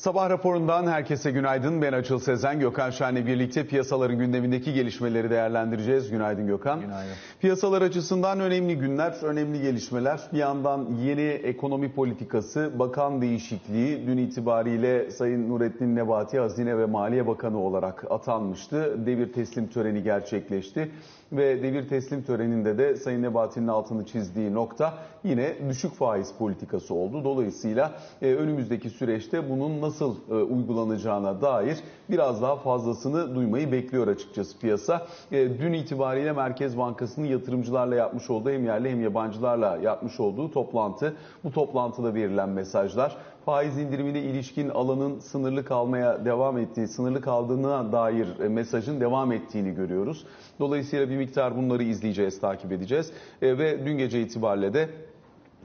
Sabah 0.00 0.30
raporundan 0.30 0.86
herkese 0.86 1.30
günaydın. 1.30 1.82
Ben 1.82 1.92
Açıl 1.92 2.18
Sezen. 2.18 2.60
Gökhan 2.60 2.90
Şen'le 2.90 3.26
birlikte 3.26 3.66
piyasaların 3.66 4.18
gündemindeki 4.18 4.74
gelişmeleri 4.74 5.30
değerlendireceğiz. 5.30 6.10
Günaydın 6.10 6.46
Gökhan. 6.46 6.80
Günaydın. 6.80 7.12
Piyasalar 7.40 7.82
açısından 7.82 8.40
önemli 8.40 8.78
günler, 8.78 9.22
önemli 9.22 9.62
gelişmeler. 9.62 10.20
Bir 10.32 10.38
yandan 10.38 10.88
yeni 11.04 11.20
ekonomi 11.20 11.92
politikası, 11.92 12.70
bakan 12.78 13.22
değişikliği 13.22 14.06
dün 14.06 14.18
itibariyle 14.18 15.10
Sayın 15.10 15.48
Nurettin 15.48 15.96
Nebati 15.96 16.38
Hazine 16.38 16.78
ve 16.78 16.86
Maliye 16.86 17.26
Bakanı 17.26 17.58
olarak 17.58 18.04
atanmıştı. 18.10 19.06
Devir 19.06 19.32
teslim 19.32 19.66
töreni 19.66 20.02
gerçekleşti 20.02 20.90
ve 21.32 21.62
devir 21.62 21.88
teslim 21.88 22.22
töreninde 22.22 22.78
de 22.78 22.96
Sayın 22.96 23.22
Nebati'nin 23.22 23.68
altını 23.68 24.06
çizdiği 24.06 24.54
nokta 24.54 24.94
yine 25.24 25.68
düşük 25.68 25.92
faiz 25.92 26.32
politikası 26.38 26.94
oldu. 26.94 27.24
Dolayısıyla 27.24 27.92
e, 28.22 28.34
önümüzdeki 28.34 28.90
süreçte 28.90 29.50
bunun 29.50 29.80
nasıl 29.80 29.89
e, 30.30 30.34
uygulanacağına 30.34 31.40
dair 31.40 31.78
biraz 32.10 32.42
daha 32.42 32.56
fazlasını 32.56 33.34
duymayı 33.34 33.72
bekliyor 33.72 34.08
açıkçası 34.08 34.58
piyasa. 34.58 35.06
E, 35.32 35.58
dün 35.58 35.72
itibariyle 35.72 36.32
Merkez 36.32 36.78
Bankası'nın 36.78 37.26
yatırımcılarla 37.26 37.94
yapmış 37.94 38.30
olduğu 38.30 38.50
hem 38.50 38.64
yerli 38.64 38.90
hem 38.90 39.02
yabancılarla 39.02 39.78
yapmış 39.82 40.20
olduğu 40.20 40.50
toplantı. 40.50 41.16
Bu 41.44 41.52
toplantıda 41.52 42.14
verilen 42.14 42.48
mesajlar 42.48 43.16
faiz 43.44 43.78
indirimine 43.78 44.20
ilişkin 44.20 44.68
alanın 44.68 45.18
sınırlı 45.18 45.64
kalmaya 45.64 46.24
devam 46.24 46.58
ettiği, 46.58 46.88
sınırlı 46.88 47.20
kaldığına 47.20 47.92
dair 47.92 48.48
mesajın 48.48 49.00
devam 49.00 49.32
ettiğini 49.32 49.74
görüyoruz. 49.74 50.26
Dolayısıyla 50.60 51.10
bir 51.10 51.16
miktar 51.16 51.56
bunları 51.56 51.82
izleyeceğiz, 51.82 52.40
takip 52.40 52.72
edeceğiz. 52.72 53.12
E, 53.42 53.58
ve 53.58 53.86
dün 53.86 53.98
gece 53.98 54.20
itibariyle 54.20 54.74
de 54.74 54.88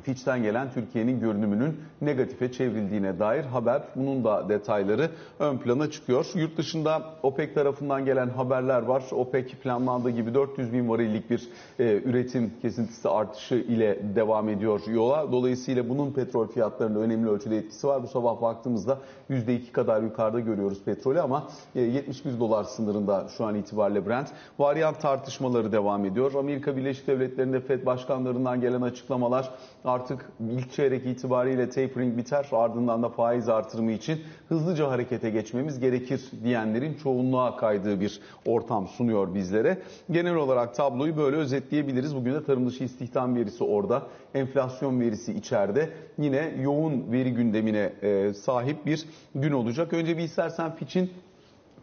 Fitch'ten 0.06 0.44
gelen 0.44 0.72
Türkiye'nin 0.74 1.20
görünümünün 1.20 1.80
negatife 2.02 2.52
çevrildiğine 2.52 3.20
dair 3.20 3.44
haber. 3.44 3.82
Bunun 3.96 4.24
da 4.24 4.50
detayları 4.50 5.10
ön 5.40 5.58
plana 5.58 5.92
çıkıyor. 5.92 6.26
Yurt 6.36 6.58
dışında 6.58 7.02
OPEC 7.24 7.54
tarafından 7.54 8.06
gelen 8.06 8.30
haberler 8.30 8.82
var. 8.82 9.04
OPEC 9.12 9.56
planlandığı 9.64 10.10
gibi 10.10 10.34
400 10.34 10.74
bin 10.74 10.90
varillik 10.90 11.30
bir 11.30 11.48
e, 11.80 12.02
üretim 12.06 12.54
kesintisi 12.62 13.10
artışı 13.10 13.56
ile 13.56 14.16
devam 14.16 14.50
ediyor 14.50 14.82
yola. 14.88 15.32
Dolayısıyla 15.32 15.90
bunun 15.90 16.12
petrol 16.12 16.48
fiyatlarında 16.48 17.00
önemli 17.00 17.30
ölçüde 17.30 17.58
etkisi 17.58 17.88
var. 17.88 18.04
Bu 18.04 18.08
sabah 18.08 18.42
baktığımızda 18.42 19.00
%2 19.30 19.72
kadar 19.72 20.02
yukarıda 20.02 20.40
görüyoruz 20.40 20.84
petrolü 20.86 21.22
ama 21.22 21.48
e, 21.76 21.82
71 21.82 22.40
dolar 22.40 22.64
sınırında 22.64 23.28
şu 23.38 23.46
an 23.46 23.56
itibariyle 23.56 24.08
Brent. 24.08 24.28
Varyant 24.60 25.02
tartışmaları 25.02 25.72
devam 25.72 26.06
ediyor. 26.06 26.34
Amerika 26.34 26.78
Birleşik 26.78 27.08
Devletleri'nde 27.08 27.60
FED 27.60 27.86
başkanlarından 27.86 28.62
gelen 28.62 28.82
açıklamalar 28.82 29.50
artık 29.96 30.32
ilk 30.52 30.72
çeyrek 30.72 31.06
itibariyle 31.06 31.70
tapering 31.70 32.18
biter 32.18 32.48
ardından 32.52 33.04
da 33.04 33.10
faiz 33.10 33.50
artırımı 33.50 33.92
için 33.92 34.22
hızlıca 34.50 34.90
harekete 34.92 35.30
geçmemiz 35.30 35.80
gerekir 35.80 36.22
diyenlerin 36.44 36.94
çoğunluğa 36.94 37.58
kaydığı 37.58 38.00
bir 38.00 38.20
ortam 38.46 38.88
sunuyor 38.88 39.36
bizlere. 39.36 39.78
Genel 40.12 40.36
olarak 40.36 40.76
tabloyu 40.76 41.18
böyle 41.18 41.38
özetleyebiliriz. 41.38 42.16
Bugün 42.16 42.34
de 42.34 42.44
tarım 42.44 42.68
dışı 42.68 42.84
istihdam 42.84 43.36
verisi 43.36 43.64
orada, 43.64 44.04
enflasyon 44.34 45.00
verisi 45.00 45.34
içeride. 45.34 45.90
Yine 46.18 46.54
yoğun 46.62 47.12
veri 47.12 47.34
gündemine 47.34 47.94
e, 48.02 48.34
sahip 48.34 48.86
bir 48.86 49.06
gün 49.36 49.52
olacak. 49.52 49.94
Önce 49.94 50.18
bir 50.18 50.24
istersen 50.24 50.76
Fitch'in 50.76 51.12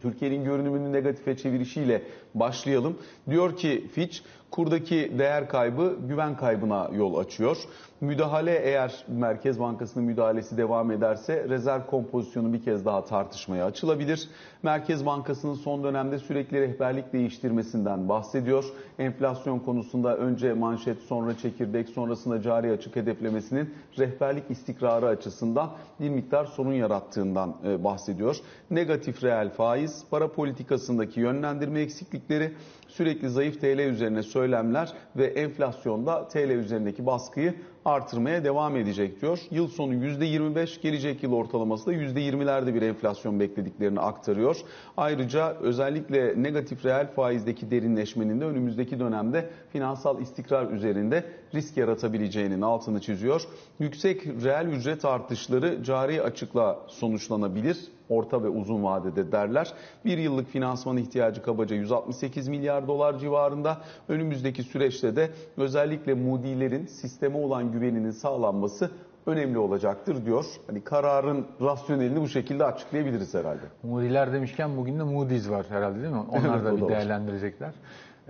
Türkiye'nin 0.03 0.43
görünümünü 0.43 0.91
negatife 0.91 1.37
çevirişiyle 1.37 2.01
başlayalım. 2.35 2.97
Diyor 3.29 3.57
ki 3.57 3.87
Fitch, 3.93 4.19
kurdaki 4.53 5.11
değer 5.19 5.49
kaybı 5.49 5.95
güven 6.07 6.37
kaybına 6.37 6.89
yol 6.95 7.15
açıyor. 7.15 7.57
Müdahale 8.01 8.59
eğer 8.63 9.05
Merkez 9.07 9.59
Bankası'nın 9.59 10.05
müdahalesi 10.05 10.57
devam 10.57 10.91
ederse 10.91 11.49
rezerv 11.49 11.85
kompozisyonu 11.85 12.53
bir 12.53 12.63
kez 12.63 12.85
daha 12.85 13.05
tartışmaya 13.05 13.65
açılabilir. 13.65 14.29
Merkez 14.63 15.05
Bankası'nın 15.05 15.53
son 15.53 15.83
dönemde 15.83 16.19
sürekli 16.19 16.61
rehberlik 16.61 17.13
değiştirmesinden 17.13 18.09
bahsediyor. 18.09 18.65
Enflasyon 18.99 19.59
konusunda 19.59 20.17
önce 20.17 20.53
manşet 20.53 20.99
sonra 20.99 21.37
çekirdek 21.37 21.89
sonrasında 21.89 22.41
cari 22.41 22.71
açık 22.71 22.95
hedeflemesinin 22.95 23.73
rehberlik 23.99 24.43
istikrarı 24.51 25.07
açısından 25.07 25.69
bir 25.99 26.09
miktar 26.09 26.45
sorun 26.45 26.73
yarattığından 26.73 27.55
bahsediyor. 27.83 28.37
Negatif 28.71 29.23
reel 29.23 29.49
faiz, 29.49 30.03
para 30.11 30.31
politikasındaki 30.31 31.19
yönlendirme 31.19 31.79
eksiklikleri, 31.79 32.53
sürekli 32.87 33.29
zayıf 33.29 33.61
TL 33.61 33.79
üzerine 33.79 34.23
söylemler 34.43 34.93
ve 35.15 35.25
enflasyonda 35.25 36.27
TL 36.27 36.49
üzerindeki 36.49 37.05
baskıyı 37.05 37.53
artırmaya 37.85 38.43
devam 38.43 38.77
edecek 38.77 39.21
diyor. 39.21 39.39
Yıl 39.51 39.67
sonu 39.67 39.93
%25, 39.93 40.81
gelecek 40.81 41.23
yıl 41.23 41.33
ortalaması 41.33 41.85
da 41.85 41.93
%20'lerde 41.93 42.73
bir 42.73 42.81
enflasyon 42.81 43.39
beklediklerini 43.39 43.99
aktarıyor. 43.99 44.57
Ayrıca 44.97 45.57
özellikle 45.61 46.43
negatif 46.43 46.85
reel 46.85 47.07
faizdeki 47.07 47.71
derinleşmenin 47.71 48.41
de 48.41 48.45
önümüzdeki 48.45 48.99
dönemde 48.99 49.49
finansal 49.71 50.21
istikrar 50.21 50.71
üzerinde 50.71 51.25
risk 51.53 51.77
yaratabileceğinin 51.77 52.61
altını 52.61 53.01
çiziyor. 53.01 53.41
Yüksek 53.79 54.25
reel 54.25 54.67
ücret 54.67 55.05
artışları 55.05 55.83
cari 55.83 56.21
açıkla 56.21 56.79
sonuçlanabilir 56.87 57.77
orta 58.09 58.43
ve 58.43 58.49
uzun 58.49 58.83
vadede 58.83 59.31
derler. 59.31 59.73
Bir 60.05 60.17
yıllık 60.17 60.49
finansman 60.49 60.97
ihtiyacı 60.97 61.43
kabaca 61.43 61.75
168 61.75 62.47
milyar 62.47 62.87
dolar 62.87 63.19
civarında. 63.19 63.81
Önümüzdeki 64.07 64.63
süreçte 64.63 65.15
de 65.15 65.31
özellikle 65.57 66.13
Moody'lerin 66.13 66.85
sisteme 66.85 67.37
olan 67.37 67.71
güveninin 67.73 68.11
sağlanması 68.11 68.91
önemli 69.25 69.57
olacaktır 69.57 70.25
diyor. 70.25 70.45
Hani 70.67 70.83
kararın 70.83 71.45
rasyonelini 71.61 72.21
bu 72.21 72.27
şekilde 72.27 72.65
açıklayabiliriz 72.65 73.33
herhalde. 73.33 73.61
Moody'ler 73.83 74.33
demişken 74.33 74.77
bugün 74.77 74.99
de 74.99 75.03
Moody's 75.03 75.49
var 75.49 75.65
herhalde 75.69 76.01
değil 76.01 76.13
mi? 76.13 76.23
Onlar 76.31 76.55
Evet, 76.55 76.65
da 76.65 76.77
bir 76.77 76.81
da 76.81 76.89
değerlendirecekler. 76.89 77.71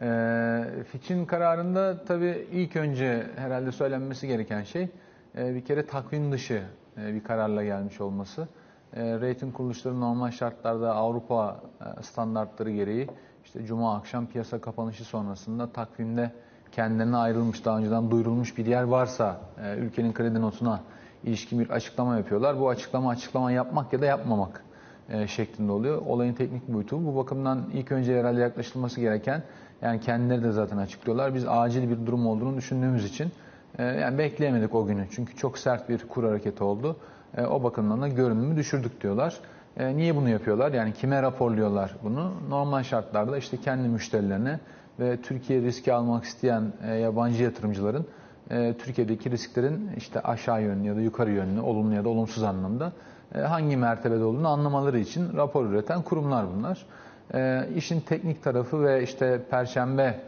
Ee, 0.01 0.83
Fitch'in 0.91 1.25
kararında 1.25 2.05
tabii 2.05 2.47
ilk 2.51 2.75
önce 2.75 3.27
herhalde 3.35 3.71
söylenmesi 3.71 4.27
gereken 4.27 4.63
şey 4.63 4.89
e, 5.37 5.55
bir 5.55 5.65
kere 5.65 5.85
takvim 5.85 6.31
dışı 6.31 6.63
e, 6.97 7.13
bir 7.13 7.23
kararla 7.23 7.63
gelmiş 7.63 8.01
olması. 8.01 8.47
E, 8.95 9.13
rating 9.21 9.53
kuruluşları 9.53 10.01
normal 10.01 10.31
şartlarda 10.31 10.95
Avrupa 10.95 11.61
e, 11.99 12.03
standartları 12.03 12.71
gereği 12.71 13.07
işte 13.45 13.65
Cuma 13.65 13.95
akşam 13.97 14.27
piyasa 14.27 14.61
kapanışı 14.61 15.05
sonrasında 15.05 15.71
takvimde 15.71 16.31
kendilerine 16.75 17.17
ayrılmış, 17.17 17.65
daha 17.65 17.77
önceden 17.77 18.11
duyurulmuş 18.11 18.57
bir 18.57 18.65
yer 18.65 18.83
varsa 18.83 19.37
e, 19.63 19.75
ülkenin 19.75 20.13
kredi 20.13 20.41
notuna 20.41 20.79
ilişkin 21.23 21.59
bir 21.59 21.69
açıklama 21.69 22.17
yapıyorlar. 22.17 22.59
Bu 22.59 22.69
açıklama 22.69 23.09
açıklama 23.09 23.51
yapmak 23.51 23.93
ya 23.93 24.01
da 24.01 24.05
yapmamak 24.05 24.63
e, 25.09 25.27
şeklinde 25.27 25.71
oluyor. 25.71 26.01
Olayın 26.05 26.33
teknik 26.33 26.67
boyutu. 26.67 27.05
Bu 27.05 27.15
bakımdan 27.15 27.63
ilk 27.73 27.91
önce 27.91 28.19
herhalde 28.19 28.41
yaklaşılması 28.41 29.01
gereken 29.01 29.43
yani 29.81 29.99
kendileri 29.99 30.43
de 30.43 30.51
zaten 30.51 30.77
açıklıyorlar. 30.77 31.35
Biz 31.35 31.47
acil 31.47 31.89
bir 31.89 32.05
durum 32.05 32.27
olduğunu 32.27 32.57
düşündüğümüz 32.57 33.05
için 33.05 33.31
e, 33.77 33.83
yani 33.83 34.17
bekleyemedik 34.17 34.75
o 34.75 34.85
günü. 34.85 35.07
Çünkü 35.11 35.35
çok 35.35 35.57
sert 35.57 35.89
bir 35.89 36.07
kur 36.07 36.23
hareketi 36.23 36.63
oldu. 36.63 36.95
E, 37.37 37.45
o 37.45 37.63
bakımdan 37.63 38.01
da 38.01 38.07
görünümü 38.07 38.55
düşürdük 38.55 39.01
diyorlar. 39.01 39.39
E, 39.77 39.97
niye 39.97 40.15
bunu 40.15 40.29
yapıyorlar? 40.29 40.73
Yani 40.73 40.93
kime 40.93 41.21
raporluyorlar 41.21 41.95
bunu? 42.03 42.31
Normal 42.49 42.83
şartlarda 42.83 43.37
işte 43.37 43.57
kendi 43.57 43.87
müşterilerine 43.87 44.59
ve 45.03 45.21
Türkiye 45.21 45.61
riski 45.61 45.93
almak 45.93 46.23
isteyen 46.23 46.63
e, 46.87 46.93
yabancı 46.95 47.43
yatırımcıların 47.43 48.05
e, 48.49 48.73
Türkiye'deki 48.79 49.31
risklerin 49.31 49.89
işte 49.97 50.19
aşağı 50.21 50.61
yönlü 50.63 50.87
ya 50.87 50.95
da 50.95 51.01
yukarı 51.01 51.31
yönlü, 51.31 51.61
olumlu 51.61 51.95
ya 51.95 52.03
da 52.03 52.09
olumsuz 52.09 52.43
anlamda 52.43 52.91
e, 53.35 53.39
hangi 53.39 53.77
mertebede 53.77 54.23
olduğunu 54.23 54.47
anlamaları 54.47 54.99
için 54.99 55.37
rapor 55.37 55.65
üreten 55.65 56.01
kurumlar 56.01 56.45
bunlar. 56.55 56.85
E, 57.33 57.69
işin 57.75 57.99
teknik 57.99 58.43
tarafı 58.43 58.83
ve 58.83 59.03
işte 59.03 59.41
Perşembe 59.49 60.19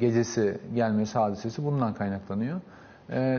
gecesi 0.00 0.58
gelmesi 0.74 1.18
hadisesi 1.18 1.64
bundan 1.64 1.94
kaynaklanıyor. 1.94 2.60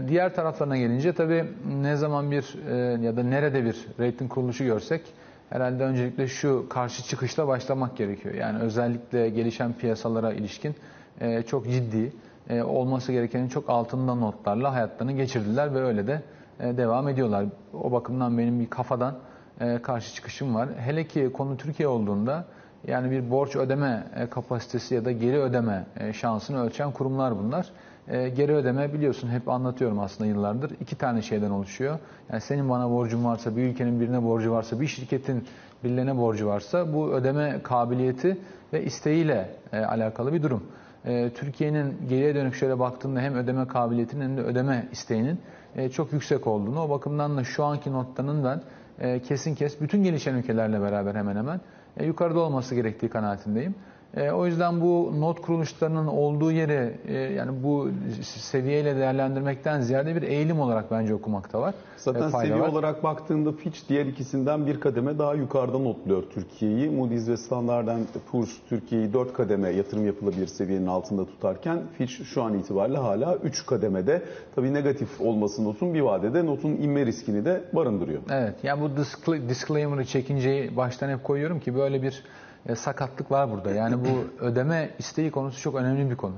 Diğer 0.07 0.35
taraflarına 0.35 0.77
gelince 0.77 1.13
tabii 1.13 1.45
ne 1.81 1.95
zaman 1.95 2.31
bir 2.31 2.55
ya 3.01 3.17
da 3.17 3.23
nerede 3.23 3.65
bir 3.65 3.87
rating 3.99 4.31
kuruluşu 4.31 4.63
görsek 4.63 5.01
herhalde 5.49 5.83
öncelikle 5.83 6.27
şu 6.27 6.69
karşı 6.69 7.03
çıkışla 7.03 7.47
başlamak 7.47 7.97
gerekiyor. 7.97 8.35
Yani 8.35 8.59
özellikle 8.59 9.29
gelişen 9.29 9.73
piyasalara 9.73 10.33
ilişkin 10.33 10.75
e, 11.21 11.41
çok 11.41 11.65
ciddi 11.65 12.13
e, 12.49 12.61
olması 12.61 13.11
gerekenin 13.11 13.47
çok 13.47 13.69
altında 13.69 14.15
notlarla 14.15 14.73
hayatlarını 14.73 15.11
geçirdiler 15.11 15.73
ve 15.73 15.83
öyle 15.83 16.07
de 16.07 16.21
e, 16.59 16.77
devam 16.77 17.07
ediyorlar. 17.07 17.45
O 17.73 17.91
bakımdan 17.91 18.37
benim 18.37 18.59
bir 18.59 18.69
kafadan 18.69 19.15
e, 19.61 19.81
karşı 19.81 20.15
çıkışım 20.15 20.55
var. 20.55 20.69
Hele 20.77 21.07
ki 21.07 21.31
konu 21.33 21.57
Türkiye 21.57 21.87
olduğunda 21.87 22.45
yani 22.87 23.11
bir 23.11 23.31
borç 23.31 23.55
ödeme 23.55 24.07
e, 24.15 24.27
kapasitesi 24.29 24.95
ya 24.95 25.05
da 25.05 25.11
geri 25.11 25.39
ödeme 25.39 25.85
e, 25.99 26.13
şansını 26.13 26.63
ölçen 26.63 26.91
kurumlar 26.91 27.39
bunlar. 27.39 27.67
E, 28.11 28.29
Geri 28.29 28.53
ödeme 28.53 28.93
biliyorsun 28.93 29.29
hep 29.29 29.49
anlatıyorum 29.49 29.99
aslında 29.99 30.29
yıllardır. 30.29 30.71
iki 30.81 30.95
tane 30.95 31.21
şeyden 31.21 31.49
oluşuyor. 31.49 31.99
Yani 32.31 32.41
senin 32.41 32.69
bana 32.69 32.89
borcun 32.89 33.25
varsa, 33.25 33.55
bir 33.55 33.63
ülkenin 33.63 33.99
birine 33.99 34.23
borcu 34.23 34.51
varsa, 34.51 34.81
bir 34.81 34.87
şirketin 34.87 35.43
birilerine 35.83 36.17
borcu 36.17 36.47
varsa 36.47 36.93
bu 36.93 37.11
ödeme 37.11 37.59
kabiliyeti 37.63 38.37
ve 38.73 38.83
isteğiyle 38.83 39.49
e, 39.73 39.79
alakalı 39.79 40.33
bir 40.33 40.43
durum. 40.43 40.63
E, 41.05 41.29
Türkiye'nin 41.29 41.97
geriye 42.09 42.35
dönük 42.35 42.55
şöyle 42.55 42.79
baktığında 42.79 43.19
hem 43.19 43.35
ödeme 43.35 43.67
kabiliyetinin 43.67 44.23
hem 44.23 44.37
de 44.37 44.41
ödeme 44.41 44.87
isteğinin 44.91 45.39
e, 45.75 45.89
çok 45.89 46.13
yüksek 46.13 46.47
olduğunu, 46.47 46.81
o 46.81 46.89
bakımdan 46.89 47.37
da 47.37 47.43
şu 47.43 47.63
anki 47.63 47.91
notlarının 47.91 48.43
ben 48.43 48.61
e, 48.99 49.19
kesin 49.19 49.55
kes 49.55 49.81
bütün 49.81 50.03
gelişen 50.03 50.35
ülkelerle 50.35 50.81
beraber 50.81 51.15
hemen 51.15 51.35
hemen 51.35 51.61
e, 51.97 52.05
yukarıda 52.05 52.39
olması 52.39 52.75
gerektiği 52.75 53.09
kanaatindeyim. 53.09 53.75
E, 54.17 54.31
o 54.31 54.45
yüzden 54.45 54.81
bu 54.81 55.13
not 55.19 55.41
kuruluşlarının 55.41 56.07
olduğu 56.07 56.51
yeri 56.51 56.93
e, 57.07 57.13
yani 57.17 57.63
bu 57.63 57.89
seviyeyle 58.21 58.95
değerlendirmekten 58.95 59.81
ziyade 59.81 60.15
bir 60.15 60.21
eğilim 60.21 60.59
olarak 60.59 60.91
bence 60.91 61.13
okumakta 61.13 61.61
var. 61.61 61.73
Zaten 61.97 62.27
E, 62.27 62.31
seviye 62.31 62.59
var. 62.59 62.67
olarak 62.69 63.03
baktığında 63.03 63.51
Fitch 63.51 63.79
diğer 63.89 64.05
ikisinden 64.05 64.67
bir 64.67 64.79
kademe 64.79 65.19
daha 65.19 65.33
yukarıda 65.33 65.79
notluyor 65.79 66.23
Türkiye'yi. 66.33 66.89
Moody's 66.89 67.27
ve 67.27 67.37
Standard 67.37 67.87
Poor's 68.31 68.49
Türkiye'yi 68.69 69.13
4 69.13 69.33
kademe 69.33 69.69
yatırım 69.69 70.05
yapılabilir 70.05 70.47
seviyenin 70.47 70.87
altında 70.87 71.25
tutarken 71.25 71.79
Fitch 71.97 72.13
şu 72.23 72.43
an 72.43 72.53
itibariyle 72.59 72.97
hala 72.97 73.35
3 73.35 73.65
kademede. 73.65 74.21
Tabii 74.55 74.73
negatif 74.73 75.21
olması 75.21 75.63
notun 75.63 75.93
bir 75.93 76.01
vadede 76.01 76.45
notun 76.45 76.69
inme 76.69 77.05
riskini 77.05 77.45
de 77.45 77.63
barındırıyor. 77.73 78.21
Evet, 78.31 78.55
yani 78.63 78.81
bu 78.81 78.85
discla- 79.01 79.49
disclaimer'ı 79.49 80.05
çekinceyi 80.05 80.77
baştan 80.77 81.09
hep 81.09 81.23
koyuyorum 81.23 81.59
ki 81.59 81.75
böyle 81.75 82.01
bir 82.01 82.23
e, 82.67 82.75
sakatlık 82.75 83.31
var 83.31 83.51
burada. 83.51 83.71
Yani 83.71 83.95
bu 84.05 84.43
ödeme 84.45 84.89
isteği 84.99 85.31
konusu 85.31 85.61
çok 85.61 85.75
önemli 85.75 86.09
bir 86.09 86.15
konu. 86.15 86.35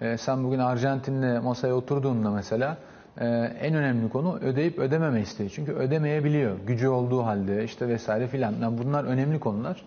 E, 0.00 0.16
sen 0.16 0.44
bugün 0.44 0.58
Arjantin'le 0.58 1.42
masaya 1.42 1.74
oturduğunda 1.74 2.30
mesela 2.30 2.76
e, 3.20 3.26
en 3.60 3.74
önemli 3.74 4.08
konu 4.08 4.38
ödeyip 4.38 4.78
ödememe 4.78 5.20
isteği. 5.20 5.50
Çünkü 5.50 5.72
ödemeyebiliyor 5.72 6.56
gücü 6.66 6.88
olduğu 6.88 7.24
halde 7.24 7.64
işte 7.64 7.88
vesaire 7.88 8.26
filan. 8.26 8.54
Yani 8.62 8.78
bunlar 8.78 9.04
önemli 9.04 9.40
konular. 9.40 9.82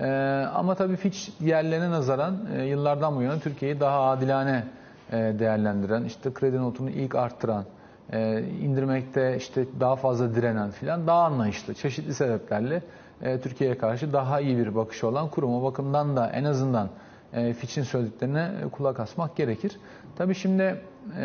E, 0.00 0.06
ama 0.54 0.74
tabii 0.74 0.96
Fitch 0.96 1.18
diğerlerine 1.40 1.90
nazaran 1.90 2.36
e, 2.56 2.62
yıllardan 2.62 3.16
bu 3.16 3.22
yana 3.22 3.38
Türkiye'yi 3.38 3.80
daha 3.80 4.00
adilane 4.00 4.64
e, 5.12 5.16
değerlendiren, 5.16 6.04
işte 6.04 6.32
kredi 6.32 6.58
notunu 6.58 6.90
ilk 6.90 7.14
arttıran, 7.14 7.64
e, 8.12 8.42
indirmekte 8.42 9.36
işte 9.36 9.66
daha 9.80 9.96
fazla 9.96 10.34
direnen 10.34 10.70
filan 10.70 11.06
daha 11.06 11.22
anlayışlı. 11.24 11.74
Çeşitli 11.74 12.14
sebeplerle 12.14 12.82
e, 13.22 13.40
Türkiye'ye 13.40 13.78
karşı 13.78 14.12
daha 14.12 14.40
iyi 14.40 14.58
bir 14.58 14.74
bakışı 14.74 15.08
olan 15.08 15.30
kurum. 15.30 15.54
O 15.54 15.62
bakımdan 15.62 16.16
da 16.16 16.30
en 16.30 16.44
azından 16.44 16.88
e, 17.32 17.52
Fitch'in 17.52 17.82
söylediklerine 17.82 18.50
kulak 18.72 19.00
asmak 19.00 19.36
gerekir. 19.36 19.76
Tabii 20.16 20.34
şimdi 20.34 20.82
e, 21.20 21.24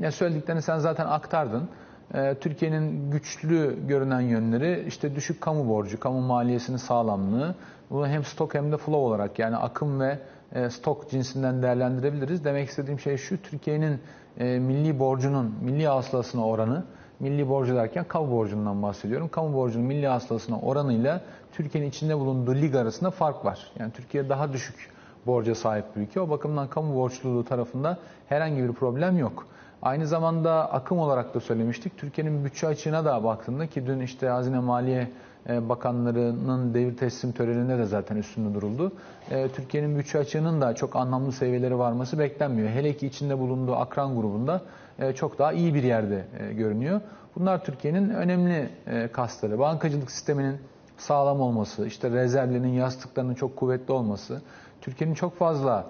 ya 0.00 0.12
söylediklerini 0.12 0.62
sen 0.62 0.78
zaten 0.78 1.06
aktardın. 1.06 1.68
E, 2.14 2.34
Türkiye'nin 2.34 3.10
güçlü 3.10 3.86
görünen 3.88 4.20
yönleri 4.20 4.84
işte 4.88 5.14
düşük 5.14 5.40
kamu 5.40 5.68
borcu, 5.68 6.00
kamu 6.00 6.20
maliyesinin 6.20 6.76
sağlamlığı. 6.76 7.54
Bunu 7.90 8.08
hem 8.08 8.24
stok 8.24 8.54
hem 8.54 8.72
de 8.72 8.76
flow 8.76 8.96
olarak 8.96 9.38
yani 9.38 9.56
akım 9.56 10.00
ve 10.00 10.18
e, 10.52 10.70
stok 10.70 11.10
cinsinden 11.10 11.62
değerlendirebiliriz. 11.62 12.44
Demek 12.44 12.68
istediğim 12.68 13.00
şey 13.00 13.16
şu, 13.16 13.42
Türkiye'nin 13.42 14.00
milli 14.40 14.98
borcunun 14.98 15.54
milli 15.62 15.86
hasılasına 15.86 16.46
oranı, 16.46 16.84
milli 17.20 17.48
borcu 17.48 17.74
derken 17.74 18.04
kamu 18.04 18.30
borcundan 18.30 18.82
bahsediyorum. 18.82 19.28
Kamu 19.28 19.54
borcunun 19.54 19.86
milli 19.86 20.06
hasılasına 20.06 20.60
oranıyla 20.60 21.20
Türkiye'nin 21.52 21.88
içinde 21.88 22.18
bulunduğu 22.18 22.54
lig 22.54 22.74
arasında 22.74 23.10
fark 23.10 23.44
var. 23.44 23.70
Yani 23.78 23.92
Türkiye 23.92 24.28
daha 24.28 24.52
düşük 24.52 24.90
borca 25.26 25.54
sahip 25.54 25.96
bir 25.96 26.00
ülke. 26.00 26.20
O 26.20 26.30
bakımdan 26.30 26.68
kamu 26.68 26.96
borçluluğu 26.96 27.44
tarafında 27.44 27.98
herhangi 28.28 28.62
bir 28.62 28.72
problem 28.72 29.18
yok. 29.18 29.46
Aynı 29.82 30.06
zamanda 30.06 30.72
akım 30.72 30.98
olarak 30.98 31.34
da 31.34 31.40
söylemiştik. 31.40 31.98
Türkiye'nin 31.98 32.44
bütçe 32.44 32.66
açığına 32.66 33.04
da 33.04 33.24
baktığında 33.24 33.66
ki 33.66 33.86
dün 33.86 34.00
işte 34.00 34.28
Hazine 34.28 34.58
Maliye 34.58 35.10
Bakanlarının 35.48 36.74
devir 36.74 36.96
teslim 36.96 37.32
töreninde 37.32 37.78
de 37.78 37.84
zaten 37.84 38.16
üstünde 38.16 38.54
duruldu. 38.54 38.92
E, 39.30 39.48
Türkiye'nin 39.48 39.98
bütçe 39.98 40.18
açığının 40.18 40.60
da 40.60 40.74
çok 40.74 40.96
anlamlı 40.96 41.32
seviyeleri 41.32 41.78
varması 41.78 42.18
beklenmiyor. 42.18 42.68
Hele 42.68 42.96
ki 42.96 43.06
içinde 43.06 43.38
bulunduğu 43.38 43.76
akran 43.76 44.16
grubunda 44.16 44.62
e, 44.98 45.12
çok 45.12 45.38
daha 45.38 45.52
iyi 45.52 45.74
bir 45.74 45.82
yerde 45.82 46.26
görünüyor. 46.52 47.00
Bunlar 47.36 47.64
Türkiye'nin 47.64 48.10
önemli 48.10 48.70
kasları. 49.12 49.58
Bankacılık 49.58 50.10
sisteminin 50.10 50.56
sağlam 50.96 51.40
olması, 51.40 51.86
işte 51.86 52.10
rezervlerinin, 52.10 52.72
yastıklarının 52.72 53.34
çok 53.34 53.56
kuvvetli 53.56 53.92
olması, 53.92 54.42
Türkiye'nin 54.80 55.14
çok 55.14 55.38
fazla 55.38 55.86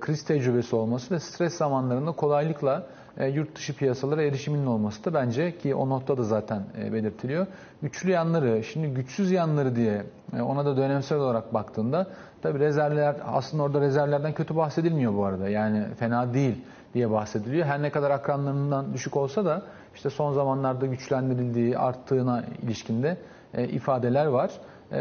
kriz 0.00 0.24
tecrübesi 0.24 0.76
olması 0.76 1.14
ve 1.14 1.20
stres 1.20 1.54
zamanlarında 1.54 2.12
kolaylıkla 2.12 2.76
e, 2.78 2.99
yurt 3.34 3.56
dışı 3.56 3.76
piyasalara 3.76 4.22
erişiminin 4.22 4.66
olması 4.66 5.04
da 5.04 5.14
bence 5.14 5.58
ki 5.58 5.74
o 5.74 5.88
notta 5.88 6.16
da 6.16 6.22
zaten 6.22 6.62
e, 6.78 6.92
belirtiliyor. 6.92 7.46
Güçlü 7.82 8.10
yanları, 8.10 8.64
şimdi 8.64 8.88
güçsüz 8.88 9.30
yanları 9.30 9.76
diye 9.76 10.02
e, 10.36 10.42
ona 10.42 10.64
da 10.64 10.76
dönemsel 10.76 11.18
olarak 11.18 11.54
baktığında 11.54 12.06
tabi 12.42 12.58
rezervler 12.58 13.16
aslında 13.26 13.62
orada 13.62 13.80
rezervlerden 13.80 14.32
kötü 14.32 14.56
bahsedilmiyor 14.56 15.14
bu 15.14 15.24
arada. 15.24 15.48
Yani 15.48 15.84
fena 15.98 16.34
değil 16.34 16.64
diye 16.94 17.10
bahsediliyor. 17.10 17.66
Her 17.66 17.82
ne 17.82 17.90
kadar 17.90 18.10
akranlarından 18.10 18.94
düşük 18.94 19.16
olsa 19.16 19.44
da 19.44 19.62
işte 19.94 20.10
son 20.10 20.32
zamanlarda 20.32 20.86
güçlendirildiği, 20.86 21.78
arttığına 21.78 22.44
ilişkinde 22.62 23.16
ifadeler 23.68 24.26
var. 24.26 24.50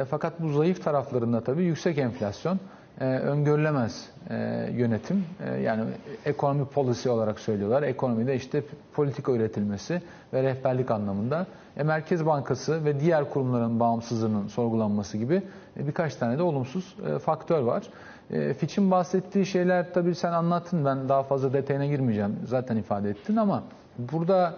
Fakat 0.10 0.42
bu 0.42 0.50
zayıf 0.50 0.84
taraflarında 0.84 1.44
tabii 1.44 1.64
yüksek 1.64 1.98
enflasyon, 1.98 2.60
e, 3.00 3.06
öngörülemez 3.06 4.10
e, 4.30 4.36
yönetim. 4.74 5.26
E, 5.46 5.62
yani 5.62 5.84
ekonomi 6.26 6.66
policy 6.66 7.10
olarak 7.10 7.40
söylüyorlar. 7.40 7.84
Ekonomide 7.84 8.36
işte 8.36 8.64
politika 8.94 9.32
üretilmesi 9.32 10.02
ve 10.34 10.44
rehberlik 10.44 10.92
anlamında. 10.92 11.46
E, 11.78 11.84
Merkez 11.84 12.26
Bankası 12.26 12.86
ve 12.86 13.00
diğer 13.00 13.30
kurumların 13.30 13.80
bağımsızlığının 13.80 14.48
sorgulanması 14.48 15.18
gibi 15.18 15.42
e, 15.80 15.88
birkaç 15.88 16.16
tane 16.16 16.38
de 16.38 16.44
olumsuz 16.44 16.96
faktör 17.26 17.62
var. 17.62 17.84
E, 18.32 18.54
Fitch'in 18.54 18.92
bahsettiği 18.92 19.46
şeyler 19.46 19.94
tabii 19.94 20.16
sen 20.16 20.32
anlattın. 20.32 20.86
Ben 20.86 21.10
daha 21.10 21.24
fazla 21.24 21.54
detayına 21.54 21.86
girmeyeceğim. 21.86 22.36
Zaten 22.46 22.78
ifade 22.78 23.10
ettin 23.10 23.36
ama 23.36 23.64
burada 23.98 24.54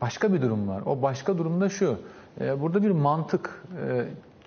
başka 0.00 0.32
bir 0.32 0.42
durum 0.42 0.68
var. 0.68 0.82
O 0.86 1.02
başka 1.02 1.38
durumda 1.38 1.68
şu. 1.68 1.96
Burada 2.60 2.82
bir 2.82 2.90
mantık 2.90 3.62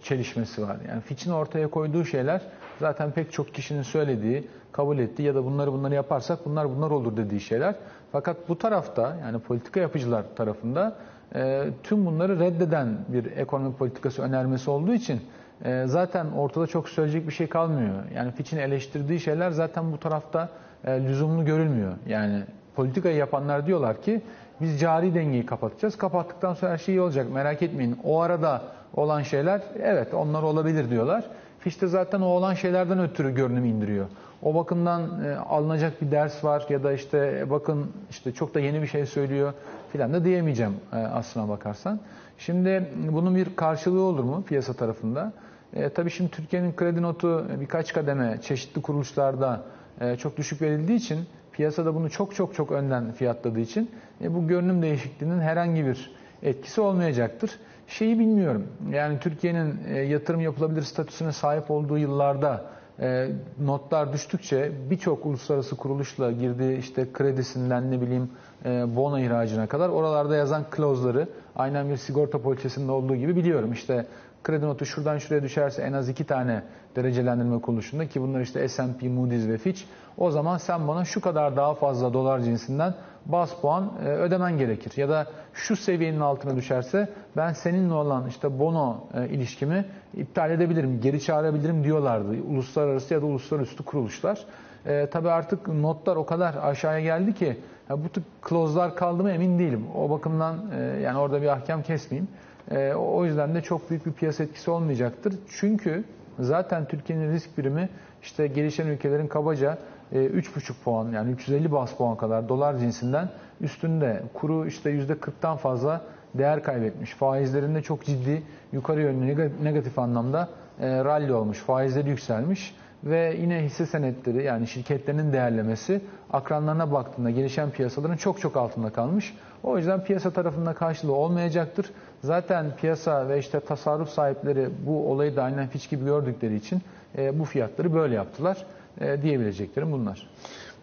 çelişmesi 0.06 0.62
var. 0.62 0.78
Yani 0.90 1.02
Fitch'in 1.02 1.32
ortaya 1.32 1.68
koyduğu 1.68 2.06
şeyler 2.06 2.42
zaten 2.80 3.12
pek 3.12 3.32
çok 3.32 3.54
kişinin 3.54 3.82
söylediği, 3.82 4.48
kabul 4.72 5.00
ettiği 5.00 5.24
ya 5.24 5.36
da 5.36 5.46
bunları 5.46 5.74
bunları 5.74 5.94
yaparsak 5.94 6.46
bunlar 6.46 6.70
bunlar 6.70 6.92
olur 6.92 7.18
dediği 7.18 7.40
şeyler. 7.40 7.76
Fakat 8.12 8.50
bu 8.50 8.58
tarafta 8.58 9.18
yani 9.22 9.40
politika 9.40 9.80
yapıcılar 9.80 10.26
tarafında 10.36 10.96
e, 11.36 11.64
tüm 11.84 12.06
bunları 12.06 12.40
reddeden 12.40 12.98
bir 13.08 13.26
ekonomi 13.38 13.76
politikası 13.76 14.22
önermesi 14.22 14.70
olduğu 14.70 14.94
için 14.94 15.22
e, 15.66 15.84
zaten 15.88 16.26
ortada 16.32 16.68
çok 16.68 16.90
söyleyecek 16.90 17.28
bir 17.28 17.34
şey 17.34 17.48
kalmıyor. 17.48 18.04
Yani 18.16 18.32
Fitch'in 18.32 18.58
eleştirdiği 18.58 19.20
şeyler 19.20 19.52
zaten 19.52 19.92
bu 19.92 20.00
tarafta 20.00 20.50
e, 20.84 21.04
lüzumlu 21.04 21.46
görülmüyor. 21.46 21.94
Yani 22.08 22.44
politikayı 22.76 23.16
yapanlar 23.16 23.68
diyorlar 23.68 24.02
ki 24.02 24.22
biz 24.62 24.80
cari 24.80 25.16
dengeyi 25.16 25.46
kapatacağız. 25.46 25.98
Kapattıktan 25.98 26.54
sonra 26.54 26.72
her 26.72 26.78
şey 26.78 26.96
iyi 26.96 27.02
olacak 27.02 27.28
merak 27.34 27.62
etmeyin. 27.62 28.00
O 28.04 28.22
arada 28.22 28.62
olan 28.96 29.22
şeyler 29.22 29.62
evet 29.84 30.14
onlar 30.14 30.44
olabilir 30.44 30.90
diyorlar. 30.90 31.24
Fişte 31.60 31.88
zaten 31.88 32.22
o 32.22 32.26
olan 32.26 32.54
şeylerden 32.54 33.00
ötürü 33.00 33.36
görünüm 33.36 33.66
indiriyor. 33.66 34.06
O 34.44 34.56
bakımdan 34.56 35.24
e, 35.26 35.36
alınacak 35.36 36.02
bir 36.02 36.12
ders 36.12 36.44
var 36.44 36.66
ya 36.70 36.84
da 36.84 36.94
işte 36.94 37.40
e, 37.40 37.50
bakın 37.50 37.92
işte 38.10 38.34
çok 38.34 38.56
da 38.56 38.60
yeni 38.60 38.82
bir 38.82 38.88
şey 38.88 39.06
söylüyor 39.06 39.54
filan 39.92 40.14
da 40.14 40.26
diyemeyeceğim 40.26 40.74
e, 40.94 40.96
aslına 40.96 41.50
bakarsan. 41.50 42.00
Şimdi 42.38 42.90
bunun 43.10 43.36
bir 43.36 43.56
karşılığı 43.56 44.02
olur 44.02 44.24
mu 44.24 44.44
piyasa 44.48 44.74
tarafında? 44.74 45.34
E, 45.74 45.90
tabii 45.90 46.12
şimdi 46.12 46.32
Türkiye'nin 46.32 46.76
kredi 46.76 47.02
notu 47.02 47.46
birkaç 47.60 47.94
kademe 47.94 48.38
çeşitli 48.42 48.82
kuruluşlarda 48.82 49.62
e, 50.02 50.16
çok 50.16 50.38
düşük 50.38 50.62
verildiği 50.62 50.98
için 50.98 51.20
piyasada 51.56 51.96
bunu 51.96 52.10
çok 52.10 52.36
çok 52.36 52.56
çok 52.56 52.72
önden 52.72 53.12
fiyatladığı 53.12 53.60
için 53.60 53.92
e, 54.22 54.36
bu 54.36 54.48
görünüm 54.48 54.82
değişikliğinin 54.82 55.40
herhangi 55.40 55.86
bir 55.86 56.12
etkisi 56.44 56.82
olmayacaktır. 56.82 57.52
Şeyi 57.88 58.20
bilmiyorum. 58.20 58.68
Yani 58.92 59.20
Türkiye'nin 59.20 59.80
e, 59.88 60.00
yatırım 60.00 60.42
yapılabilir 60.42 60.82
statüsüne 60.82 61.32
sahip 61.32 61.72
olduğu 61.72 61.98
yıllarda 61.98 62.66
e, 63.00 63.28
notlar 63.64 64.14
düştükçe 64.14 64.72
birçok 64.90 65.26
uluslararası 65.26 65.76
kuruluşla 65.76 66.32
girdiği 66.32 66.78
işte 66.78 67.08
kredisinden 67.14 67.92
ne 67.92 68.02
bileyim 68.02 68.30
e, 68.66 68.96
bono 68.96 69.20
ihracına 69.20 69.68
kadar 69.68 69.90
oralarda 69.90 70.36
yazan 70.36 70.64
klozları 70.70 71.28
aynen 71.56 71.90
bir 71.90 71.98
sigorta 71.98 72.42
poliçesinde 72.42 72.92
olduğu 72.92 73.16
gibi 73.16 73.36
biliyorum. 73.36 73.74
İşte 73.74 74.06
kredi 74.46 74.66
notu 74.66 74.86
şuradan 74.86 75.18
şuraya 75.18 75.44
düşerse 75.44 75.82
en 75.82 75.94
az 75.94 76.10
iki 76.10 76.24
tane 76.24 76.64
derecelendirme 76.96 77.62
kuruluşunda 77.62 78.08
ki 78.08 78.22
bunlar 78.22 78.42
işte 78.42 78.68
S&P, 78.68 79.10
Moody's 79.10 79.48
ve 79.48 79.58
Fitch. 79.58 79.82
O 80.18 80.32
zaman 80.32 80.58
sen 80.58 80.88
bana 80.88 81.06
şu 81.06 81.22
kadar 81.22 81.56
daha 81.56 81.74
fazla 81.74 82.14
dolar 82.14 82.40
cinsinden 82.40 82.94
bas 83.26 83.62
puan 83.62 83.92
e, 84.06 84.10
ödemen 84.10 84.58
gerekir. 84.58 84.94
Ya 84.98 85.10
da 85.10 85.28
şu 85.54 85.76
seviyenin 85.76 86.20
altına 86.20 86.56
düşerse 86.56 87.10
ben 87.38 87.54
seninle 87.54 87.94
olan 87.94 88.28
işte 88.28 88.60
bono 88.60 88.98
e, 89.14 89.30
ilişkimi 89.30 89.86
iptal 90.14 90.52
edebilirim, 90.52 91.02
geri 91.02 91.22
çağırabilirim 91.22 91.84
diyorlardı. 91.84 92.32
Uluslararası 92.50 93.14
ya 93.14 93.22
da 93.22 93.26
uluslararası 93.26 93.84
kuruluşlar. 93.84 94.46
E, 94.86 95.10
tabii 95.12 95.30
artık 95.30 95.68
notlar 95.68 96.16
o 96.16 96.26
kadar 96.26 96.56
aşağıya 96.62 97.00
geldi 97.00 97.34
ki 97.34 97.58
ya 97.90 98.04
bu 98.04 98.10
tip 98.10 98.24
klozlar 98.42 98.96
kaldı 98.96 99.24
mı 99.24 99.32
emin 99.32 99.60
değilim. 99.60 99.86
O 99.96 100.10
bakımdan 100.10 100.56
e, 100.80 101.02
yani 101.02 101.18
orada 101.18 101.42
bir 101.42 101.48
ahkam 101.48 101.84
kesmeyeyim. 101.84 102.28
E, 102.72 102.94
o 102.94 103.26
yüzden 103.26 103.56
de 103.56 103.62
çok 103.62 103.90
büyük 103.90 104.06
bir 104.06 104.12
piyasa 104.12 104.44
etkisi 104.44 104.72
olmayacaktır. 104.72 105.34
Çünkü 105.50 106.04
zaten 106.40 106.86
Türkiye'nin 106.86 107.32
risk 107.34 107.58
birimi 107.58 107.90
işte 108.22 108.48
gelişen 108.48 108.88
ülkelerin 108.88 109.28
kabaca 109.28 109.78
3,5 110.14 110.74
puan 110.84 111.12
yani 111.12 111.32
350 111.32 111.72
bas 111.72 111.94
puan 111.94 112.18
kadar 112.18 112.50
dolar 112.50 112.78
cinsinden 112.78 113.30
üstünde. 113.62 114.24
Kuru 114.34 114.68
işte 114.68 114.92
%40'tan 114.92 115.58
fazla 115.58 116.02
değer 116.34 116.64
kaybetmiş. 116.64 117.12
Faizlerinde 117.12 117.82
çok 117.82 118.06
ciddi 118.06 118.44
yukarı 118.72 119.02
yönlü 119.02 119.52
negatif 119.64 120.00
anlamda 120.00 120.50
e, 120.80 121.04
rally 121.04 121.34
olmuş. 121.34 121.58
Faizleri 121.58 122.10
yükselmiş 122.10 122.76
ve 123.06 123.36
yine 123.42 123.64
hisse 123.64 123.86
senetleri 123.86 124.44
yani 124.44 124.68
şirketlerin 124.68 125.34
değerlemesi 125.34 126.02
akranlarına 126.34 126.92
baktığında 126.92 127.30
gelişen 127.30 127.72
piyasaların 127.72 128.18
çok 128.18 128.42
çok 128.42 128.58
altında 128.58 128.90
kalmış. 128.90 129.34
O 129.64 129.78
yüzden 129.78 130.04
piyasa 130.04 130.32
tarafında 130.32 130.74
karşılığı 130.74 131.14
olmayacaktır. 131.16 131.92
Zaten 132.24 132.66
piyasa 132.76 133.30
ve 133.30 133.40
işte 133.40 133.60
tasarruf 133.60 134.10
sahipleri 134.10 134.70
bu 134.86 135.12
olayı 135.12 135.36
da 135.36 135.44
aynen 135.44 135.68
Fitch 135.68 135.90
gibi 135.90 136.06
gördükleri 136.06 136.56
için 136.56 136.82
e, 137.18 137.40
bu 137.40 137.46
fiyatları 137.46 137.94
böyle 137.94 138.16
yaptılar 138.16 138.66
e, 139.02 139.22
diyebileceklerim 139.22 139.92
bunlar. 139.92 140.28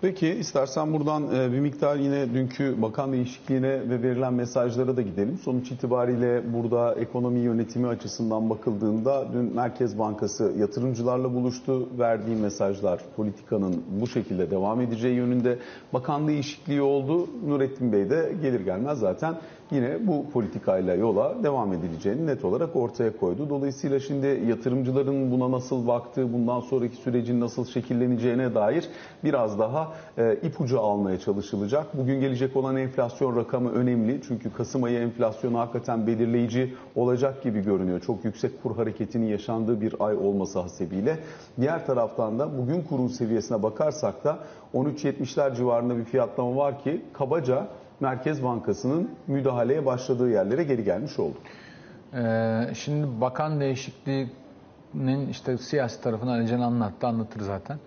Peki 0.02 0.28
istersen 0.28 0.92
buradan 0.92 1.35
e, 1.35 1.52
bir 1.52 1.61
miktar 1.61 1.97
yine 1.97 2.35
dünkü 2.35 2.82
bakan 2.82 3.12
değişikliğine 3.12 3.90
ve 3.90 4.02
verilen 4.02 4.35
mesajlara 4.35 4.97
da 4.97 5.02
gidelim. 5.02 5.38
Sonuç 5.38 5.71
itibariyle 5.71 6.52
burada 6.52 6.94
ekonomi 6.94 7.40
yönetimi 7.40 7.88
açısından 7.88 8.50
bakıldığında 8.50 9.26
dün 9.32 9.54
Merkez 9.54 9.99
Bankası 9.99 10.52
yatırımcılarla 10.59 11.35
buluştu. 11.35 11.88
Verdiği 11.99 12.37
mesajlar 12.37 13.00
politikanın 13.16 13.85
bu 14.00 14.06
şekilde 14.06 14.50
devam 14.50 14.80
edeceği 14.80 15.14
yönünde. 15.14 15.59
Bakan 15.92 16.28
değişikliği 16.28 16.82
oldu. 16.82 17.26
Nurettin 17.47 17.92
Bey 17.92 18.11
de 18.11 18.32
gelir 18.42 18.61
gelmez 18.61 18.99
zaten 18.99 19.35
yine 19.73 20.07
bu 20.07 20.31
politikayla 20.31 20.95
yola 20.95 21.35
devam 21.43 21.73
edileceğini 21.73 22.26
net 22.26 22.45
olarak 22.45 22.76
ortaya 22.76 23.17
koydu. 23.17 23.50
Dolayısıyla 23.50 24.00
şimdi 24.00 24.43
yatırımcıların 24.49 25.31
buna 25.31 25.50
nasıl 25.50 25.87
baktığı, 25.87 26.33
bundan 26.33 26.61
sonraki 26.61 26.97
sürecin 26.97 27.41
nasıl 27.41 27.64
şekilleneceğine 27.64 28.55
dair 28.55 28.88
biraz 29.25 29.59
daha 29.59 29.93
e, 30.19 30.37
ipucu 30.43 30.81
almaya 30.81 31.19
çalışılacak. 31.19 31.87
Bugün 31.99 32.21
gelecek 32.21 32.57
olan 32.57 32.76
enflasyon 32.76 33.37
rakamı 33.37 33.73
önemli. 33.73 34.21
Çünkü 34.29 34.52
Kasım 34.52 34.85
ayı 34.85 34.99
enflasyonu 34.99 35.59
hakikaten 35.59 36.07
belirleyici 36.07 36.75
olacak 36.97 37.43
gibi 37.43 37.61
görünüyor. 37.64 38.00
Çok 38.00 38.25
yüksek 38.25 38.62
kur 38.62 38.76
hareketinin 38.76 39.26
yaşandığı 39.26 39.81
bir 39.81 39.95
ay 40.00 40.17
olması 40.17 40.59
hasebiyle. 40.59 41.19
Diğer 41.61 41.87
taraftan 41.87 42.38
da 42.38 42.59
bugün 42.59 42.83
kurun 42.83 43.09
seviyesine 43.09 43.62
bakarsak 43.62 44.25
da 44.25 44.38
13.70'ler 44.75 45.57
civarında 45.57 45.97
bir 45.97 46.05
fiyatlama 46.05 46.57
var 46.57 46.83
ki 46.83 47.02
kabaca 47.12 47.67
Merkez 48.02 48.42
Bankası'nın 48.42 49.11
müdahaleye 49.26 49.87
başladığı 49.87 50.30
yerlere 50.30 50.64
geri 50.64 50.85
gelmiş 50.85 51.18
oldu. 51.18 51.38
Ee, 52.14 52.61
şimdi 52.75 53.21
bakan 53.21 53.61
değişikliğinin 53.61 55.28
işte 55.30 55.59
siyasi 55.59 56.02
tarafını 56.02 56.30
Ali 56.30 56.56
anlattı, 56.56 57.06
anlatır 57.06 57.40
zaten. 57.40 57.78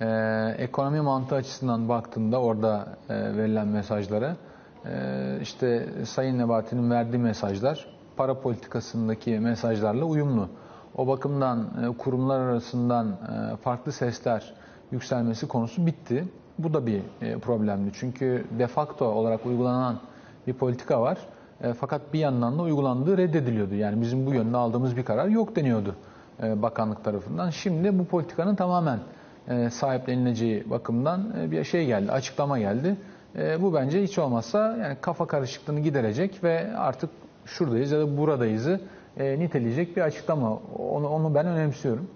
Ee, 0.00 0.54
ekonomi 0.58 1.00
mantığı 1.00 1.34
açısından 1.34 1.88
baktığında 1.88 2.40
orada 2.40 2.88
e, 3.08 3.14
verilen 3.14 3.68
mesajlara 3.68 4.36
e, 4.86 5.38
işte 5.42 5.88
Sayın 6.04 6.38
Nebati'nin 6.38 6.90
verdiği 6.90 7.18
mesajlar 7.18 7.86
para 8.16 8.40
politikasındaki 8.40 9.38
mesajlarla 9.38 10.04
uyumlu. 10.04 10.48
O 10.96 11.06
bakımdan 11.06 11.58
e, 11.60 11.96
kurumlar 11.96 12.40
arasından 12.40 13.08
e, 13.08 13.56
farklı 13.56 13.92
sesler 13.92 14.54
yükselmesi 14.90 15.48
konusu 15.48 15.86
bitti. 15.86 16.24
Bu 16.58 16.74
da 16.74 16.86
bir 16.86 17.00
e, 17.22 17.38
problemli. 17.38 17.90
Çünkü 17.94 18.44
de 18.58 18.66
facto 18.66 19.04
olarak 19.04 19.46
uygulanan 19.46 20.00
bir 20.46 20.52
politika 20.52 21.02
var. 21.02 21.18
E, 21.62 21.72
fakat 21.72 22.12
bir 22.12 22.18
yandan 22.18 22.58
da 22.58 22.62
uygulandığı 22.62 23.18
reddediliyordu. 23.18 23.74
Yani 23.74 24.00
bizim 24.00 24.26
bu 24.26 24.34
yönde 24.34 24.56
aldığımız 24.56 24.96
bir 24.96 25.04
karar 25.04 25.28
yok 25.28 25.56
deniyordu 25.56 25.96
e, 26.42 26.62
bakanlık 26.62 27.04
tarafından. 27.04 27.50
Şimdi 27.50 27.98
bu 27.98 28.04
politikanın 28.04 28.54
tamamen 28.54 28.98
sahiplenileceği 29.70 30.70
bakımdan 30.70 31.50
bir 31.50 31.64
şey 31.64 31.86
geldi, 31.86 32.12
açıklama 32.12 32.58
geldi. 32.58 32.96
Bu 33.60 33.74
bence 33.74 34.02
hiç 34.02 34.18
olmazsa 34.18 34.76
yani 34.76 34.96
kafa 35.00 35.26
karışıklığını 35.26 35.80
giderecek 35.80 36.44
ve 36.44 36.76
artık 36.76 37.10
şuradayız 37.44 37.92
ya 37.92 38.00
da 38.00 38.16
buradayızı 38.16 38.80
niteleyecek 39.16 39.96
bir 39.96 40.02
açıklama. 40.02 40.58
Onu, 40.78 41.08
onu 41.08 41.34
ben 41.34 41.46
önemsiyorum. 41.46 42.08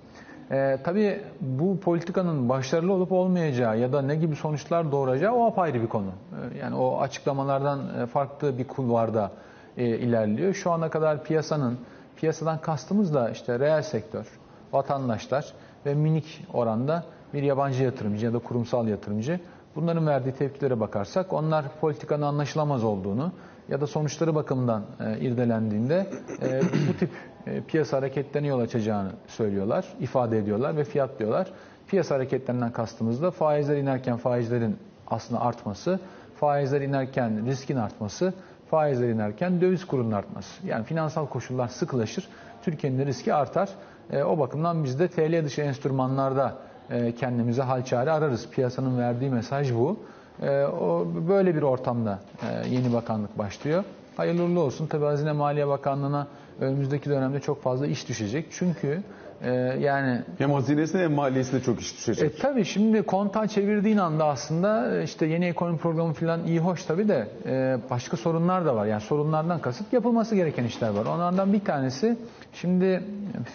E, 0.51 0.79
tabii 0.85 1.21
bu 1.41 1.81
politikanın 1.81 2.49
başarılı 2.49 2.93
olup 2.93 3.13
olmayacağı 3.13 3.79
ya 3.79 3.93
da 3.93 4.03
ne 4.03 4.17
gibi 4.17 4.37
sonuçlar 4.37 4.93
doğuracağı 4.93 5.35
o 5.35 5.47
apayrı 5.47 5.83
bir 5.83 5.87
konu. 5.87 6.11
E, 6.55 6.59
yani 6.59 6.77
o 6.77 7.01
açıklamalardan 7.01 7.81
e, 8.03 8.07
farklı 8.07 8.59
bir 8.59 8.65
kulvarda 8.65 9.31
e, 9.77 9.85
ilerliyor. 9.85 10.55
Şu 10.55 10.71
ana 10.71 10.91
kadar 10.91 11.25
piyasanın, 11.25 11.79
piyasadan 12.17 12.61
kastımız 12.61 13.15
da 13.15 13.31
işte 13.31 13.59
reel 13.59 13.83
sektör, 13.83 14.27
vatandaşlar 14.73 15.53
ve 15.87 15.95
minik 15.95 16.47
oranda 16.53 17.05
bir 17.35 17.43
yabancı 17.43 17.83
yatırımcı 17.83 18.27
ya 18.27 18.33
da 18.33 18.39
kurumsal 18.39 18.89
yatırımcı. 18.89 19.41
Bunların 19.77 20.07
verdiği 20.07 20.33
tepkilere 20.33 20.81
bakarsak 20.81 21.33
onlar 21.33 21.65
politikanın 21.81 22.23
anlaşılamaz 22.23 22.85
olduğunu 22.85 23.33
ya 23.69 23.81
da 23.81 23.87
sonuçları 23.87 24.35
bakımından 24.35 24.83
e, 25.01 25.21
irdelendiğinde 25.21 26.07
e, 26.43 26.61
bu 26.89 26.97
tip 26.99 27.11
e, 27.47 27.61
piyasa 27.61 27.97
hareketlerine 27.97 28.49
yol 28.49 28.61
açacağını 28.61 29.11
söylüyorlar, 29.27 29.87
ifade 30.01 30.39
ediyorlar 30.39 30.77
ve 30.77 30.85
fiyatlıyorlar. 30.85 31.51
Piyasa 31.89 32.15
hareketlerinden 32.15 32.73
kastımız 32.73 33.23
da 33.23 33.31
faizler 33.31 33.77
inerken 33.77 34.17
faizlerin 34.17 34.77
aslında 35.07 35.41
artması, 35.41 36.01
faizler 36.37 36.81
inerken 36.81 37.47
riskin 37.47 37.77
artması, 37.77 38.35
faizler 38.71 39.09
inerken 39.09 39.61
döviz 39.61 39.85
kurunun 39.85 40.13
artması. 40.13 40.67
Yani 40.67 40.85
finansal 40.85 41.27
koşullar 41.27 41.69
sıkılaşır, 41.69 42.29
Türkiye'nin 42.63 43.07
riski 43.07 43.35
artar. 43.35 43.69
E, 44.11 44.23
o 44.23 44.39
bakımdan 44.39 44.85
biz 44.85 44.99
de 44.99 45.09
TL 45.09 45.45
dışı 45.45 45.61
enstrümanlarda 45.61 46.55
e, 46.91 47.15
kendimize 47.15 47.63
hal 47.63 47.85
çare 47.85 48.11
ararız. 48.11 48.51
Piyasanın 48.51 48.99
verdiği 48.99 49.31
mesaj 49.31 49.75
bu. 49.75 49.99
E, 50.43 50.65
o 50.65 51.07
böyle 51.29 51.55
bir 51.55 51.63
ortamda 51.63 52.19
e, 52.43 52.69
yeni 52.69 52.93
bakanlık 52.93 53.39
başlıyor. 53.39 53.85
Hayırlı 54.17 54.61
olsun. 54.61 54.87
Tabii 54.87 55.05
Hazine 55.05 55.33
Maliye 55.33 55.69
Bakanlığı'na 55.69 56.27
önümüzdeki 56.61 57.11
dönemde 57.11 57.41
çok 57.41 57.63
fazla 57.63 57.87
iş 57.87 58.09
düşecek. 58.09 58.47
Çünkü 58.51 59.03
e, 59.43 59.51
yani 59.81 60.23
hem 60.39 60.53
hazinesine 60.53 61.03
hem 61.03 61.13
maliyesine 61.13 61.61
çok 61.61 61.81
iş 61.81 61.97
düşecek. 61.97 62.35
E, 62.35 62.37
tabii 62.37 62.65
şimdi 62.65 63.03
kontağı 63.03 63.49
çevirdiğin 63.49 63.97
anda 63.97 64.25
aslında 64.25 64.97
e, 64.97 65.03
işte 65.05 65.27
yeni 65.27 65.47
ekonomi 65.47 65.79
programı 65.79 66.13
falan 66.13 66.45
iyi 66.47 66.61
hoş 66.61 66.85
tabii 66.85 67.09
de 67.09 67.29
e, 67.47 67.79
başka 67.91 68.17
sorunlar 68.17 68.67
da 68.67 68.77
var. 68.77 68.87
Yani 68.87 69.01
sorunlardan 69.01 69.61
kasıt 69.61 69.93
yapılması 69.93 70.35
gereken 70.35 70.65
işler 70.65 70.89
var. 70.89 71.07
Onlardan 71.07 71.53
bir 71.53 71.61
tanesi 71.61 72.17
şimdi 72.53 73.03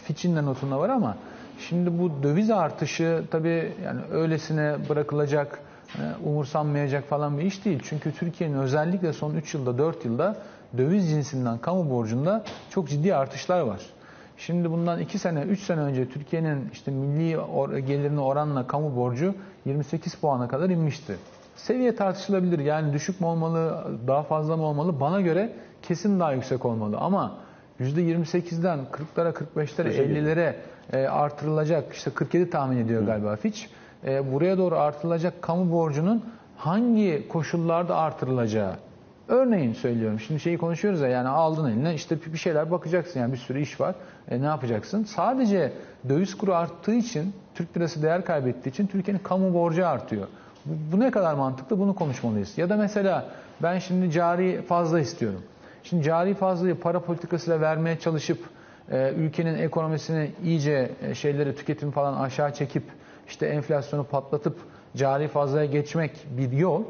Fitch'in 0.03 0.35
de 0.35 0.45
notunda 0.45 0.79
var 0.79 0.89
ama 0.89 1.17
şimdi 1.59 1.99
bu 1.99 2.23
döviz 2.23 2.49
artışı 2.49 3.23
tabii 3.31 3.73
yani 3.85 4.01
öylesine 4.11 4.75
bırakılacak 4.89 5.59
umursanmayacak 6.25 7.03
falan 7.03 7.37
bir 7.37 7.43
iş 7.43 7.65
değil. 7.65 7.79
Çünkü 7.83 8.11
Türkiye'nin 8.11 8.57
özellikle 8.57 9.13
son 9.13 9.33
3 9.35 9.53
yılda 9.53 9.77
4 9.77 10.05
yılda 10.05 10.35
döviz 10.77 11.09
cinsinden 11.09 11.57
kamu 11.57 11.89
borcunda 11.89 12.43
çok 12.69 12.89
ciddi 12.89 13.15
artışlar 13.15 13.61
var. 13.61 13.81
Şimdi 14.37 14.71
bundan 14.71 14.99
2 14.99 15.19
sene 15.19 15.41
3 15.41 15.59
sene 15.59 15.79
önce 15.79 16.09
Türkiye'nin 16.09 16.69
işte 16.73 16.91
milli 16.91 17.39
or 17.39 17.77
gelirine 17.77 18.19
oranla 18.19 18.67
kamu 18.67 18.95
borcu 18.95 19.35
28 19.65 20.15
puana 20.15 20.47
kadar 20.47 20.69
inmişti. 20.69 21.15
Seviye 21.55 21.95
tartışılabilir. 21.95 22.59
Yani 22.59 22.93
düşük 22.93 23.21
mü 23.21 23.27
olmalı, 23.27 23.87
daha 24.07 24.23
fazla 24.23 24.57
mı 24.57 24.63
olmalı? 24.63 24.99
Bana 24.99 25.21
göre 25.21 25.53
kesin 25.81 26.19
daha 26.19 26.33
yüksek 26.33 26.65
olmalı. 26.65 26.97
Ama 26.97 27.37
%28'den 27.79 28.79
40'lara, 28.91 29.33
45'lere, 29.33 29.89
50'lere 29.89 30.55
artırılacak. 31.07 31.93
İşte 31.93 32.11
47 32.11 32.49
tahmin 32.49 32.77
ediyor 32.77 33.03
galiba 33.03 33.35
Fitch 33.35 33.61
e, 34.05 34.31
buraya 34.31 34.57
doğru 34.57 34.75
artırılacak 34.75 35.41
kamu 35.41 35.71
borcunun 35.71 36.23
hangi 36.57 37.27
koşullarda 37.29 37.95
artırılacağı. 37.95 38.75
Örneğin 39.27 39.73
söylüyorum. 39.73 40.19
Şimdi 40.19 40.39
şeyi 40.39 40.57
konuşuyoruz 40.57 41.01
ya 41.01 41.07
yani 41.07 41.27
aldın 41.27 41.69
eline 41.69 41.93
işte 41.93 42.17
bir 42.33 42.37
şeyler 42.37 42.71
bakacaksın 42.71 43.19
yani 43.19 43.33
bir 43.33 43.37
sürü 43.37 43.61
iş 43.61 43.81
var. 43.81 43.95
E, 44.29 44.41
ne 44.41 44.45
yapacaksın? 44.45 45.03
Sadece 45.03 45.73
döviz 46.09 46.37
kuru 46.37 46.53
arttığı 46.53 46.93
için 46.93 47.33
Türk 47.55 47.77
lirası 47.77 48.03
değer 48.03 48.25
kaybettiği 48.25 48.73
için 48.73 48.87
Türkiye'nin 48.87 49.23
kamu 49.23 49.53
borcu 49.53 49.87
artıyor. 49.87 50.27
Bu, 50.65 50.73
bu 50.91 50.99
ne 50.99 51.11
kadar 51.11 51.33
mantıklı 51.33 51.79
bunu 51.79 51.95
konuşmalıyız. 51.95 52.57
Ya 52.57 52.69
da 52.69 52.77
mesela 52.77 53.25
ben 53.63 53.79
şimdi 53.79 54.11
cari 54.11 54.61
fazla 54.61 54.99
istiyorum. 54.99 55.41
Şimdi 55.83 56.03
cari 56.03 56.33
fazlayı 56.33 56.79
para 56.79 56.99
politikasıyla 56.99 57.61
vermeye 57.61 57.99
çalışıp 57.99 58.39
e, 58.91 59.13
ülkenin 59.13 59.57
ekonomisini 59.57 60.31
iyice 60.43 60.91
e, 61.01 61.15
şeyleri 61.15 61.55
tüketim 61.55 61.91
falan 61.91 62.21
aşağı 62.21 62.53
çekip 62.53 62.83
işte 63.31 63.45
enflasyonu 63.45 64.03
patlatıp 64.03 64.57
cari 64.95 65.27
fazlaya 65.27 65.65
geçmek 65.65 66.11
bir 66.37 66.51
yol. 66.51 66.83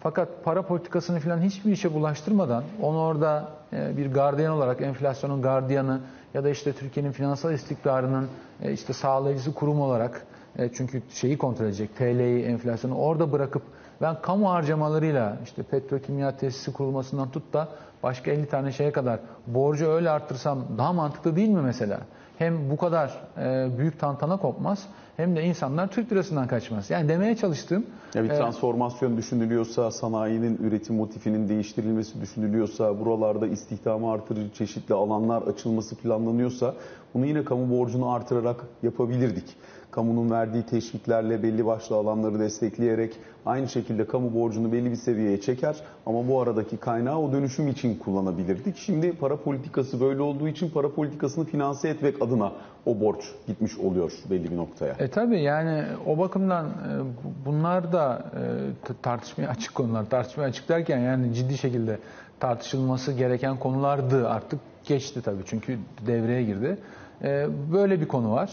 Fakat 0.00 0.28
para 0.44 0.62
politikasını 0.62 1.20
falan 1.20 1.38
hiçbir 1.38 1.72
işe 1.72 1.94
bulaştırmadan 1.94 2.64
onu 2.82 2.98
orada 3.00 3.48
e, 3.72 3.96
bir 3.96 4.12
gardiyan 4.12 4.52
olarak 4.52 4.82
enflasyonun 4.82 5.42
gardiyanı 5.42 6.00
ya 6.34 6.44
da 6.44 6.50
işte 6.50 6.72
Türkiye'nin 6.72 7.12
finansal 7.12 7.52
istikrarının 7.52 8.28
e, 8.62 8.72
işte 8.72 8.92
sağlayıcısı 8.92 9.54
kurum 9.54 9.80
olarak 9.80 10.26
e, 10.58 10.68
çünkü 10.72 11.02
şeyi 11.10 11.38
kontrol 11.38 11.66
edecek 11.66 11.96
TL'yi 11.96 12.44
enflasyonu 12.44 12.96
orada 12.96 13.32
bırakıp 13.32 13.62
ben 14.00 14.22
kamu 14.22 14.50
harcamalarıyla 14.50 15.36
işte 15.44 15.62
petrokimya 15.62 16.36
tesisi 16.36 16.72
kurulmasından 16.72 17.30
tut 17.30 17.52
da 17.52 17.68
başka 18.02 18.30
50 18.30 18.46
tane 18.46 18.72
şeye 18.72 18.92
kadar 18.92 19.20
borcu 19.46 19.90
öyle 19.90 20.10
arttırsam 20.10 20.64
daha 20.78 20.92
mantıklı 20.92 21.36
değil 21.36 21.48
mi 21.48 21.62
mesela? 21.62 22.00
Hem 22.38 22.70
bu 22.70 22.76
kadar 22.76 23.20
e, 23.38 23.78
büyük 23.78 24.00
tantana 24.00 24.36
kopmaz 24.36 24.86
hem 25.16 25.36
de 25.36 25.42
insanlar 25.42 25.88
Türk 25.88 26.12
lirasından 26.12 26.46
kaçmaz. 26.46 26.90
Yani 26.90 27.08
demeye 27.08 27.36
çalıştığım 27.36 27.86
Ya 28.14 28.24
bir 28.24 28.30
e, 28.30 28.36
transformasyon 28.36 29.16
düşünülüyorsa, 29.16 29.90
sanayinin 29.90 30.58
üretim 30.62 30.96
motifinin 30.96 31.48
değiştirilmesi 31.48 32.20
düşünülüyorsa, 32.20 33.00
buralarda 33.00 33.46
istihdamı 33.46 34.10
artırıcı 34.10 34.52
çeşitli 34.52 34.94
alanlar 34.94 35.42
açılması 35.42 35.96
planlanıyorsa 35.96 36.74
bunu 37.14 37.26
yine 37.26 37.44
kamu 37.44 37.78
borcunu 37.78 38.12
artırarak 38.12 38.56
yapabilirdik. 38.82 39.56
Kamunun 39.90 40.30
verdiği 40.30 40.62
teşviklerle 40.62 41.42
belli 41.42 41.66
başlı 41.66 41.96
alanları 41.96 42.38
destekleyerek 42.38 43.16
aynı 43.46 43.68
şekilde 43.68 44.06
kamu 44.06 44.34
borcunu 44.34 44.72
belli 44.72 44.90
bir 44.90 44.96
seviyeye 44.96 45.40
çeker 45.40 45.76
ama 46.06 46.28
bu 46.28 46.40
aradaki 46.40 46.76
kaynağı 46.76 47.18
o 47.18 47.32
dönüşüm 47.32 47.68
için 47.68 47.98
kullanabilirdik. 47.98 48.76
Şimdi 48.76 49.12
para 49.12 49.36
politikası 49.36 50.00
böyle 50.00 50.22
olduğu 50.22 50.48
için 50.48 50.70
para 50.70 50.94
politikasını 50.94 51.44
finanse 51.44 51.88
etmek 51.88 52.22
adına 52.22 52.52
o 52.86 53.00
borç 53.00 53.24
gitmiş 53.46 53.78
oluyor 53.78 54.12
belli 54.30 54.50
bir 54.50 54.56
noktaya. 54.56 54.94
E 54.98 55.08
tabii 55.10 55.40
yani 55.42 55.84
o 56.06 56.18
bakımdan 56.18 56.66
e, 56.66 56.70
bu- 57.00 57.50
bunlar 57.50 57.92
da 57.92 58.24
e, 58.34 58.92
tartışmaya 59.02 59.48
açık 59.48 59.74
konular. 59.74 60.10
Tartışmaya 60.10 60.46
açık 60.46 60.68
derken 60.68 60.98
yani 60.98 61.34
ciddi 61.34 61.58
şekilde 61.58 61.98
tartışılması 62.40 63.12
gereken 63.12 63.56
konulardı. 63.56 64.28
Artık 64.28 64.60
geçti 64.84 65.22
tabii 65.22 65.42
çünkü 65.46 65.78
devreye 66.06 66.42
girdi. 66.42 66.78
E, 67.22 67.46
Böyle 67.72 68.00
bir 68.00 68.08
konu 68.08 68.32
var. 68.32 68.52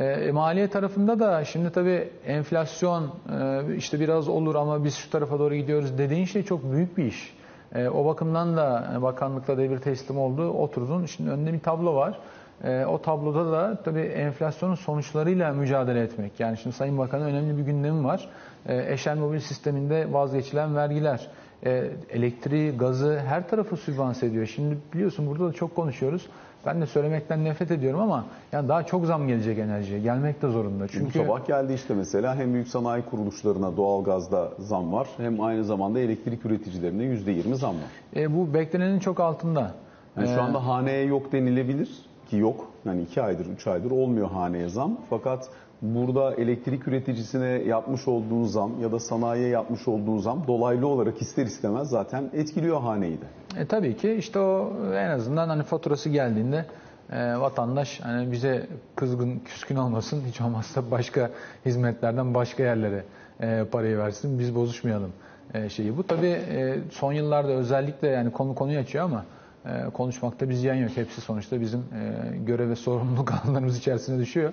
E, 0.00 0.32
maliye 0.32 0.68
tarafında 0.68 1.18
da 1.18 1.44
şimdi 1.44 1.70
tabii 1.70 2.08
enflasyon 2.26 3.04
e, 3.04 3.76
işte 3.76 4.00
biraz 4.00 4.28
olur 4.28 4.54
ama 4.54 4.84
biz 4.84 4.94
şu 4.96 5.10
tarafa 5.10 5.38
doğru 5.38 5.54
gidiyoruz 5.54 5.98
dediğin 5.98 6.24
şey 6.24 6.42
çok 6.42 6.72
büyük 6.72 6.98
bir 6.98 7.04
iş. 7.04 7.36
E, 7.74 7.88
o 7.88 8.06
bakımdan 8.06 8.56
da 8.56 8.92
e, 8.96 9.02
bakanlıkta 9.02 9.58
devir 9.58 9.78
teslim 9.78 10.18
oldu. 10.18 10.48
Oturdun. 10.50 11.06
Şimdi 11.06 11.30
önünde 11.30 11.52
bir 11.52 11.60
tablo 11.60 11.94
var. 11.94 12.18
E, 12.64 12.84
o 12.86 13.02
tabloda 13.02 13.52
da 13.52 13.82
tabii 13.84 14.00
enflasyonun 14.00 14.74
sonuçlarıyla 14.74 15.52
mücadele 15.52 16.00
etmek. 16.00 16.40
Yani 16.40 16.56
şimdi 16.56 16.76
Sayın 16.76 16.98
Bakan'ın 16.98 17.24
önemli 17.24 17.58
bir 17.58 17.62
gündemi 17.62 18.04
var. 18.04 18.28
E, 18.66 18.92
Eşen 18.92 19.18
mobil 19.18 19.40
sisteminde 19.40 20.12
vazgeçilen 20.12 20.76
vergiler. 20.76 21.26
E, 21.64 21.84
elektriği, 22.10 22.72
gazı 22.76 23.20
her 23.26 23.48
tarafı 23.48 23.76
sübvanse 23.76 24.26
ediyor. 24.26 24.46
Şimdi 24.46 24.76
biliyorsun 24.94 25.26
burada 25.26 25.48
da 25.48 25.52
çok 25.52 25.76
konuşuyoruz. 25.76 26.26
Ben 26.66 26.80
de 26.80 26.86
söylemekten 26.86 27.44
nefret 27.44 27.70
ediyorum 27.70 28.00
ama 28.00 28.24
yani 28.52 28.68
daha 28.68 28.82
çok 28.82 29.06
zam 29.06 29.28
gelecek 29.28 29.58
enerjiye. 29.58 30.00
Gelmek 30.00 30.42
de 30.42 30.48
zorunda. 30.48 30.88
Çünkü 30.88 31.18
bu 31.20 31.24
sabah 31.24 31.46
geldi 31.46 31.72
işte 31.72 31.94
mesela 31.94 32.36
hem 32.36 32.54
büyük 32.54 32.68
sanayi 32.68 33.02
kuruluşlarına 33.02 33.76
doğalgazda 33.76 34.48
zam 34.58 34.92
var 34.92 35.08
hem 35.16 35.40
aynı 35.40 35.64
zamanda 35.64 36.00
elektrik 36.00 36.46
üreticilerine 36.46 37.02
%20 37.02 37.54
zam 37.54 37.74
var. 37.74 38.20
e, 38.22 38.36
bu 38.36 38.54
beklenenin 38.54 38.98
çok 38.98 39.20
altında. 39.20 39.70
Yani 40.16 40.30
E, 40.30 40.34
şu 40.34 40.42
anda 40.42 40.66
haneye 40.66 41.04
yok 41.04 41.32
denilebilir 41.32 41.90
ki 42.30 42.36
yok. 42.36 42.70
Yani 42.84 43.02
2 43.02 43.22
aydır 43.22 43.46
3 43.46 43.66
aydır 43.66 43.90
olmuyor 43.90 44.30
haneye 44.30 44.68
zam. 44.68 44.98
Fakat 45.10 45.48
burada 45.82 46.34
elektrik 46.34 46.88
üreticisine 46.88 47.48
yapmış 47.48 48.08
olduğu 48.08 48.44
zam 48.44 48.80
ya 48.82 48.92
da 48.92 48.98
sanayiye 48.98 49.48
yapmış 49.48 49.88
olduğu 49.88 50.18
zam 50.18 50.46
dolaylı 50.46 50.86
olarak 50.86 51.22
ister 51.22 51.46
istemez 51.46 51.88
zaten 51.88 52.30
etkiliyor 52.34 52.80
haneyi 52.80 53.18
de. 53.20 53.26
E, 53.60 53.66
tabii 53.66 53.96
ki 53.96 54.12
işte 54.12 54.38
o 54.38 54.72
en 54.94 55.10
azından 55.10 55.48
hani 55.48 55.62
faturası 55.62 56.08
geldiğinde 56.08 56.66
e, 57.12 57.36
vatandaş 57.36 58.00
hani 58.00 58.32
bize 58.32 58.66
kızgın 58.96 59.38
küskün 59.38 59.76
olmasın 59.76 60.22
hiç 60.28 60.40
olmazsa 60.40 60.90
başka 60.90 61.30
hizmetlerden 61.66 62.34
başka 62.34 62.62
yerlere 62.62 63.04
e, 63.40 63.64
parayı 63.64 63.98
versin 63.98 64.38
biz 64.38 64.54
bozuşmayalım 64.54 65.12
e, 65.54 65.68
şeyi. 65.68 65.96
Bu 65.96 66.02
tabii 66.02 66.26
e, 66.26 66.78
son 66.90 67.12
yıllarda 67.12 67.52
özellikle 67.52 68.08
yani 68.08 68.32
konu 68.32 68.54
konuyu 68.54 68.78
açıyor 68.78 69.04
ama 69.04 69.24
e, 69.66 69.90
konuşmakta 69.90 70.48
bir 70.48 70.54
ziyan 70.54 70.74
yok. 70.74 70.90
Hepsi 70.94 71.20
sonuçta 71.20 71.60
bizim 71.60 71.80
e, 71.80 72.36
görev 72.36 72.70
ve 72.70 72.76
sorumluluk 72.76 73.32
alanlarımız 73.44 73.78
içerisine 73.78 74.18
düşüyor. 74.18 74.52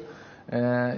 E, 0.51 0.91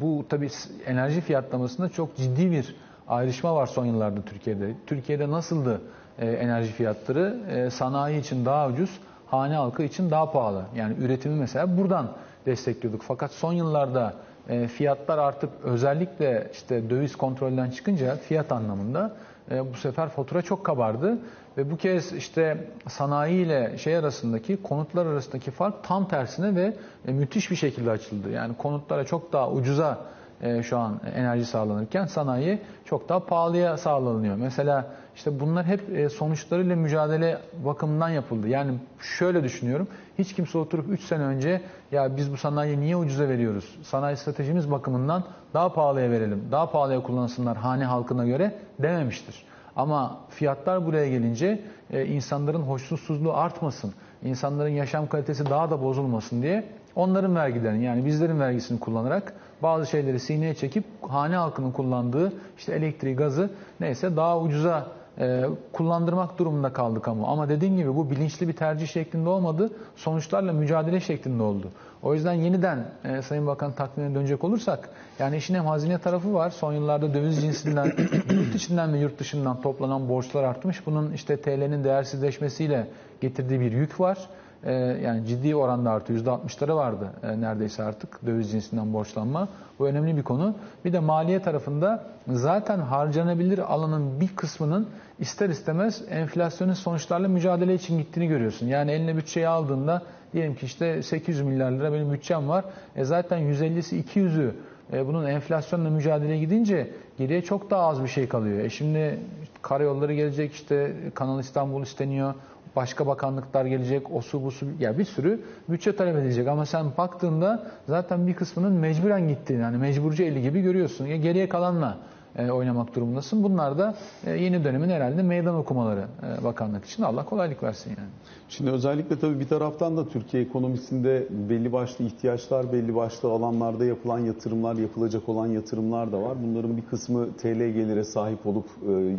bu 0.00 0.24
tabii 0.28 0.48
enerji 0.86 1.20
fiyatlamasında 1.20 1.88
çok 1.88 2.16
ciddi 2.16 2.50
bir 2.50 2.76
ayrışma 3.08 3.54
var 3.54 3.66
son 3.66 3.86
yıllarda 3.86 4.22
Türkiye'de. 4.22 4.74
Türkiye'de 4.86 5.30
nasıldı 5.30 5.80
e, 6.18 6.26
enerji 6.26 6.72
fiyatları? 6.72 7.36
E, 7.50 7.70
sanayi 7.70 8.20
için 8.20 8.44
daha 8.44 8.68
ucuz, 8.68 8.90
hane 9.26 9.54
halkı 9.54 9.82
için 9.82 10.10
daha 10.10 10.32
pahalı. 10.32 10.64
Yani 10.76 10.96
üretimi 11.00 11.34
mesela 11.34 11.78
buradan 11.78 12.08
destekliyorduk. 12.46 13.02
Fakat 13.02 13.30
son 13.32 13.52
yıllarda 13.52 14.14
e, 14.48 14.68
fiyatlar 14.68 15.18
artık 15.18 15.50
özellikle 15.62 16.50
işte 16.52 16.90
döviz 16.90 17.16
kontrolden 17.16 17.70
çıkınca 17.70 18.16
fiyat 18.16 18.52
anlamında 18.52 19.16
e, 19.50 19.72
bu 19.72 19.76
sefer 19.76 20.08
fatura 20.08 20.42
çok 20.42 20.64
kabardı 20.64 21.18
ve 21.56 21.70
bu 21.70 21.76
kez 21.76 22.12
işte 22.12 22.70
sanayi 22.88 23.46
ile 23.46 23.78
şey 23.78 23.96
arasındaki 23.96 24.62
konutlar 24.62 25.06
arasındaki 25.06 25.50
fark 25.50 25.84
tam 25.84 26.08
tersine 26.08 26.54
ve 26.54 26.76
e, 27.08 27.12
müthiş 27.12 27.50
bir 27.50 27.56
şekilde 27.56 27.90
açıldı. 27.90 28.30
Yani 28.30 28.56
konutlara 28.56 29.04
çok 29.04 29.32
daha 29.32 29.50
ucuza 29.50 29.98
e, 30.42 30.62
şu 30.62 30.78
an 30.78 31.00
enerji 31.14 31.44
sağlanırken 31.44 32.06
sanayi 32.06 32.60
çok 32.84 33.08
daha 33.08 33.20
pahalıya 33.20 33.76
sağlanıyor. 33.76 34.36
Mesela 34.36 34.86
işte 35.16 35.40
bunlar 35.40 35.66
hep 35.66 35.96
e, 35.96 36.08
sonuçlarıyla 36.08 36.76
mücadele 36.76 37.38
bakımından 37.64 38.08
yapıldı. 38.08 38.48
Yani 38.48 38.78
şöyle 39.18 39.44
düşünüyorum. 39.44 39.88
Hiç 40.18 40.34
kimse 40.34 40.58
oturup 40.58 40.88
3 40.88 41.00
sene 41.00 41.22
önce 41.22 41.62
ya 41.92 42.16
biz 42.16 42.32
bu 42.32 42.36
sanayiyi 42.36 42.80
niye 42.80 42.96
ucuza 42.96 43.28
veriyoruz? 43.28 43.78
Sanayi 43.82 44.16
stratejimiz 44.16 44.70
bakımından 44.70 45.24
daha 45.54 45.72
pahalıya 45.72 46.10
verelim. 46.10 46.44
Daha 46.52 46.70
pahalıya 46.70 47.02
kullansınlar 47.02 47.56
hane 47.56 47.84
halkına 47.84 48.26
göre 48.26 48.54
dememiştir. 48.78 49.44
Ama 49.76 50.18
fiyatlar 50.28 50.86
buraya 50.86 51.08
gelince 51.08 51.60
e, 51.90 52.06
insanların 52.06 52.62
hoşnutsuzluğu 52.62 53.36
artmasın, 53.36 53.94
insanların 54.24 54.70
yaşam 54.70 55.08
kalitesi 55.08 55.46
daha 55.46 55.70
da 55.70 55.82
bozulmasın 55.82 56.42
diye 56.42 56.64
onların 56.94 57.36
vergilerini 57.36 57.84
yani 57.84 58.04
bizlerin 58.04 58.40
vergisini 58.40 58.80
kullanarak 58.80 59.32
bazı 59.62 59.86
şeyleri 59.86 60.20
sineye 60.20 60.54
çekip 60.54 60.84
hane 61.08 61.36
halkının 61.36 61.70
kullandığı 61.72 62.32
işte 62.58 62.72
elektriği, 62.72 63.16
gazı 63.16 63.50
neyse 63.80 64.16
daha 64.16 64.40
ucuza 64.40 64.86
e, 65.18 65.44
kullandırmak 65.72 66.38
durumunda 66.38 66.72
kaldı 66.72 67.02
kamu. 67.02 67.26
Ama 67.26 67.48
dediğim 67.48 67.76
gibi 67.76 67.96
bu 67.96 68.10
bilinçli 68.10 68.48
bir 68.48 68.52
tercih 68.52 68.86
şeklinde 68.86 69.28
olmadı. 69.28 69.70
Sonuçlarla 69.96 70.52
mücadele 70.52 71.00
şeklinde 71.00 71.42
oldu. 71.42 71.70
O 72.02 72.14
yüzden 72.14 72.32
yeniden 72.32 72.84
e, 73.04 73.22
Sayın 73.22 73.46
Bakan 73.46 73.72
takvimine 73.72 74.14
dönecek 74.14 74.44
olursak 74.44 74.88
yani 75.18 75.36
işin 75.36 75.54
hem 75.54 75.66
hazine 75.66 75.98
tarafı 75.98 76.34
var. 76.34 76.50
Son 76.50 76.72
yıllarda 76.72 77.14
döviz 77.14 77.40
cinsinden 77.40 77.84
yurt 78.30 78.54
içinden 78.54 78.92
ve 78.92 78.98
yurt 78.98 79.18
dışından 79.18 79.60
toplanan 79.60 80.08
borçlar 80.08 80.44
artmış. 80.44 80.86
Bunun 80.86 81.12
işte 81.12 81.36
TL'nin 81.36 81.84
değersizleşmesiyle 81.84 82.88
getirdiği 83.20 83.60
bir 83.60 83.72
yük 83.72 84.00
var. 84.00 84.18
Ee, 84.64 84.72
yani 84.72 85.26
ciddi 85.26 85.56
oranda 85.56 85.90
artıyor. 85.90 86.20
%60'ları 86.20 86.76
vardı 86.76 87.10
e, 87.22 87.40
neredeyse 87.40 87.82
artık 87.82 88.26
döviz 88.26 88.50
cinsinden 88.50 88.92
borçlanma. 88.92 89.48
Bu 89.78 89.86
önemli 89.86 90.16
bir 90.16 90.22
konu. 90.22 90.54
Bir 90.84 90.92
de 90.92 90.98
maliye 90.98 91.42
tarafında 91.42 92.04
zaten 92.28 92.78
harcanabilir 92.78 93.58
alanın 93.58 94.20
bir 94.20 94.28
kısmının 94.28 94.88
ister 95.18 95.48
istemez 95.48 96.02
enflasyonun 96.10 96.72
sonuçlarla 96.72 97.28
mücadele 97.28 97.74
için 97.74 97.98
gittiğini 97.98 98.28
görüyorsun. 98.28 98.66
Yani 98.66 98.90
eline 98.90 99.16
bütçeyi 99.16 99.48
aldığında 99.48 100.02
diyelim 100.32 100.54
ki 100.54 100.66
işte 100.66 101.02
800 101.02 101.42
milyar 101.42 101.72
lira 101.72 101.92
benim 101.92 102.12
bütçem 102.12 102.48
var. 102.48 102.64
E 102.96 103.04
zaten 103.04 103.40
150'si 103.40 104.02
200'ü 104.02 104.50
e, 104.92 105.06
bunun 105.06 105.26
enflasyonla 105.26 105.90
mücadeleye 105.90 106.38
gidince 106.38 106.90
geriye 107.18 107.42
çok 107.42 107.70
daha 107.70 107.82
az 107.82 108.02
bir 108.02 108.08
şey 108.08 108.28
kalıyor. 108.28 108.58
E 108.58 108.70
şimdi 108.70 109.18
karayolları 109.62 110.14
gelecek 110.14 110.52
işte 110.52 110.92
Kanal 111.14 111.40
İstanbul 111.40 111.82
isteniyor 111.82 112.34
başka 112.76 113.06
bakanlıklar 113.06 113.64
gelecek, 113.64 114.14
o 114.14 114.20
su 114.20 114.44
bu 114.44 114.50
su, 114.50 114.66
ya 114.80 114.98
bir 114.98 115.04
sürü 115.04 115.40
bütçe 115.68 115.96
talep 115.96 116.16
edilecek. 116.16 116.48
Ama 116.48 116.66
sen 116.66 116.86
baktığında 116.98 117.66
zaten 117.88 118.26
bir 118.26 118.34
kısmının 118.34 118.72
mecburen 118.72 119.28
gittiğini, 119.28 119.62
yani 119.62 119.78
mecburcu 119.78 120.22
eli 120.22 120.42
gibi 120.42 120.60
görüyorsun. 120.60 121.06
Ya 121.06 121.16
geriye 121.16 121.48
kalanla 121.48 121.98
e, 122.38 122.50
oynamak 122.50 122.94
durumundasın. 122.94 123.42
Bunlar 123.42 123.78
da 123.78 123.94
e, 124.26 124.30
yeni 124.30 124.64
dönemin 124.64 124.90
herhalde 124.90 125.22
meydan 125.22 125.54
okumaları 125.54 126.04
e, 126.40 126.44
bakanlık 126.44 126.84
için. 126.84 127.02
Allah 127.02 127.24
kolaylık 127.24 127.62
versin 127.62 127.90
yani. 127.90 128.08
Şimdi 128.48 128.70
özellikle 128.70 129.18
tabii 129.18 129.40
bir 129.40 129.48
taraftan 129.48 129.96
da 129.96 130.08
Türkiye 130.08 130.42
ekonomisinde 130.42 131.26
belli 131.30 131.72
başlı 131.72 132.04
ihtiyaçlar, 132.04 132.72
belli 132.72 132.94
başlı 132.94 133.30
alanlarda 133.30 133.84
yapılan 133.84 134.18
yatırımlar, 134.18 134.74
yapılacak 134.74 135.28
olan 135.28 135.46
yatırımlar 135.46 136.12
da 136.12 136.22
var. 136.22 136.36
Bunların 136.46 136.76
bir 136.76 136.82
kısmı 136.82 137.36
TL 137.36 137.58
gelire 137.58 138.04
sahip 138.04 138.46
olup 138.46 138.66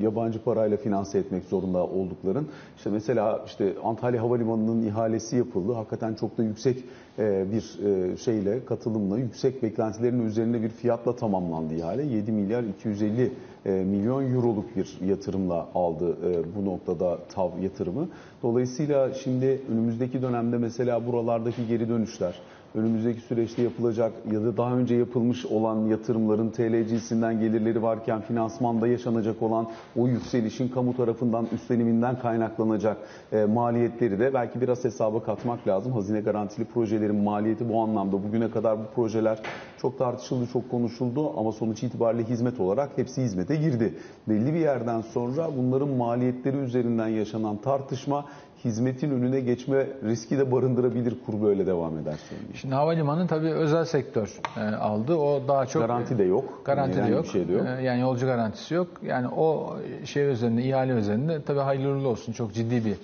yabancı 0.01 0.43
parayla 0.43 0.77
finanse 0.77 1.19
etmek 1.19 1.45
zorunda 1.45 1.83
oldukların. 1.83 2.47
İşte 2.77 2.89
mesela 2.89 3.43
işte 3.45 3.73
Antalya 3.83 4.21
Havalimanı'nın 4.21 4.87
ihalesi 4.87 5.37
yapıldı. 5.37 5.73
Hakikaten 5.73 6.13
çok 6.13 6.37
da 6.37 6.43
yüksek 6.43 6.83
bir 7.23 7.79
e, 7.85 8.17
şeyle, 8.17 8.65
katılımla, 8.65 9.17
yüksek 9.17 9.63
beklentilerin 9.63 10.25
üzerinde 10.25 10.61
bir 10.61 10.69
fiyatla 10.69 11.15
tamamlandı 11.15 11.73
ihale. 11.73 12.03
7 12.03 12.31
milyar 12.31 12.63
250 12.63 13.31
e, 13.65 13.71
milyon 13.71 14.33
euroluk 14.35 14.75
bir 14.75 14.97
yatırımla 15.07 15.67
aldı 15.75 16.17
e, 16.31 16.55
bu 16.55 16.65
noktada 16.65 17.17
TAV 17.29 17.49
yatırımı. 17.61 18.09
Dolayısıyla 18.43 19.13
şimdi 19.13 19.61
önümüzdeki 19.71 20.21
dönemde 20.21 20.57
mesela 20.57 21.07
buralardaki 21.07 21.67
geri 21.67 21.89
dönüşler, 21.89 22.39
önümüzdeki 22.75 23.21
süreçte 23.21 23.61
yapılacak 23.61 24.13
ya 24.31 24.41
da 24.43 24.57
daha 24.57 24.75
önce 24.75 24.95
yapılmış 24.95 25.45
olan 25.45 25.85
yatırımların 25.85 26.49
TL 26.49 26.87
cinsinden 26.87 27.39
gelirleri 27.39 27.81
varken 27.81 28.21
finansmanda 28.21 28.87
yaşanacak 28.87 29.41
olan 29.41 29.67
o 29.95 30.07
yükselişin 30.07 30.67
kamu 30.67 30.97
tarafından 30.97 31.47
üstleniminden 31.53 32.19
kaynaklanacak 32.19 32.97
e, 33.31 33.45
maliyetleri 33.45 34.19
de 34.19 34.33
belki 34.33 34.61
biraz 34.61 34.83
hesaba 34.83 35.23
katmak 35.23 35.67
lazım. 35.67 35.91
Hazine 35.91 36.21
garantili 36.21 36.65
projelerin 36.65 37.15
maliyeti 37.15 37.69
bu 37.69 37.81
anlamda 37.81 38.23
bugüne 38.23 38.51
kadar 38.51 38.79
bu 38.79 38.83
projeler 38.95 39.39
çok 39.81 39.97
tartışıldı, 39.97 40.47
çok 40.53 40.71
konuşuldu 40.71 41.39
ama 41.39 41.51
sonuç 41.51 41.83
itibariyle 41.83 42.23
hizmet 42.23 42.59
olarak 42.59 42.97
hepsi 42.97 43.21
hizmete 43.21 43.55
girdi. 43.55 43.93
Belli 44.27 44.53
bir 44.53 44.59
yerden 44.59 45.01
sonra 45.01 45.49
bunların 45.57 45.89
maliyetleri 45.89 46.57
üzerinden 46.57 47.07
yaşanan 47.07 47.57
tartışma 47.57 48.25
hizmetin 48.65 49.11
önüne 49.11 49.39
geçme 49.39 49.87
riski 50.03 50.37
de 50.37 50.51
barındırabilir 50.51 51.13
kur 51.25 51.41
böyle 51.41 51.65
devam 51.67 51.97
eder 51.97 52.15
söyleyeyim. 52.29 52.53
Şimdi 52.55 52.75
havalimanı 52.75 53.27
tabii 53.27 53.49
özel 53.49 53.85
sektör 53.85 54.39
e, 54.57 54.75
aldı. 54.75 55.15
O 55.15 55.41
daha 55.47 55.65
çok 55.65 55.81
Garanti 55.81 56.17
de 56.17 56.23
yok. 56.23 56.61
Garanti 56.65 57.03
de 57.03 57.07
yok. 57.07 57.25
şey 57.27 57.47
de 57.47 57.51
yok. 57.53 57.65
E, 57.79 57.83
Yani 57.83 58.01
yolcu 58.01 58.25
garantisi 58.25 58.73
yok. 58.73 58.87
Yani 59.05 59.27
o 59.27 59.75
şey 60.05 60.23
üzerinde, 60.31 60.63
ihale 60.63 60.91
üzerinde 60.93 61.41
tabii 61.41 61.59
hayırlı 61.59 61.89
uğurlu 61.89 62.07
olsun. 62.07 62.33
Çok 62.33 62.53
ciddi 62.53 62.85
bir 62.85 62.95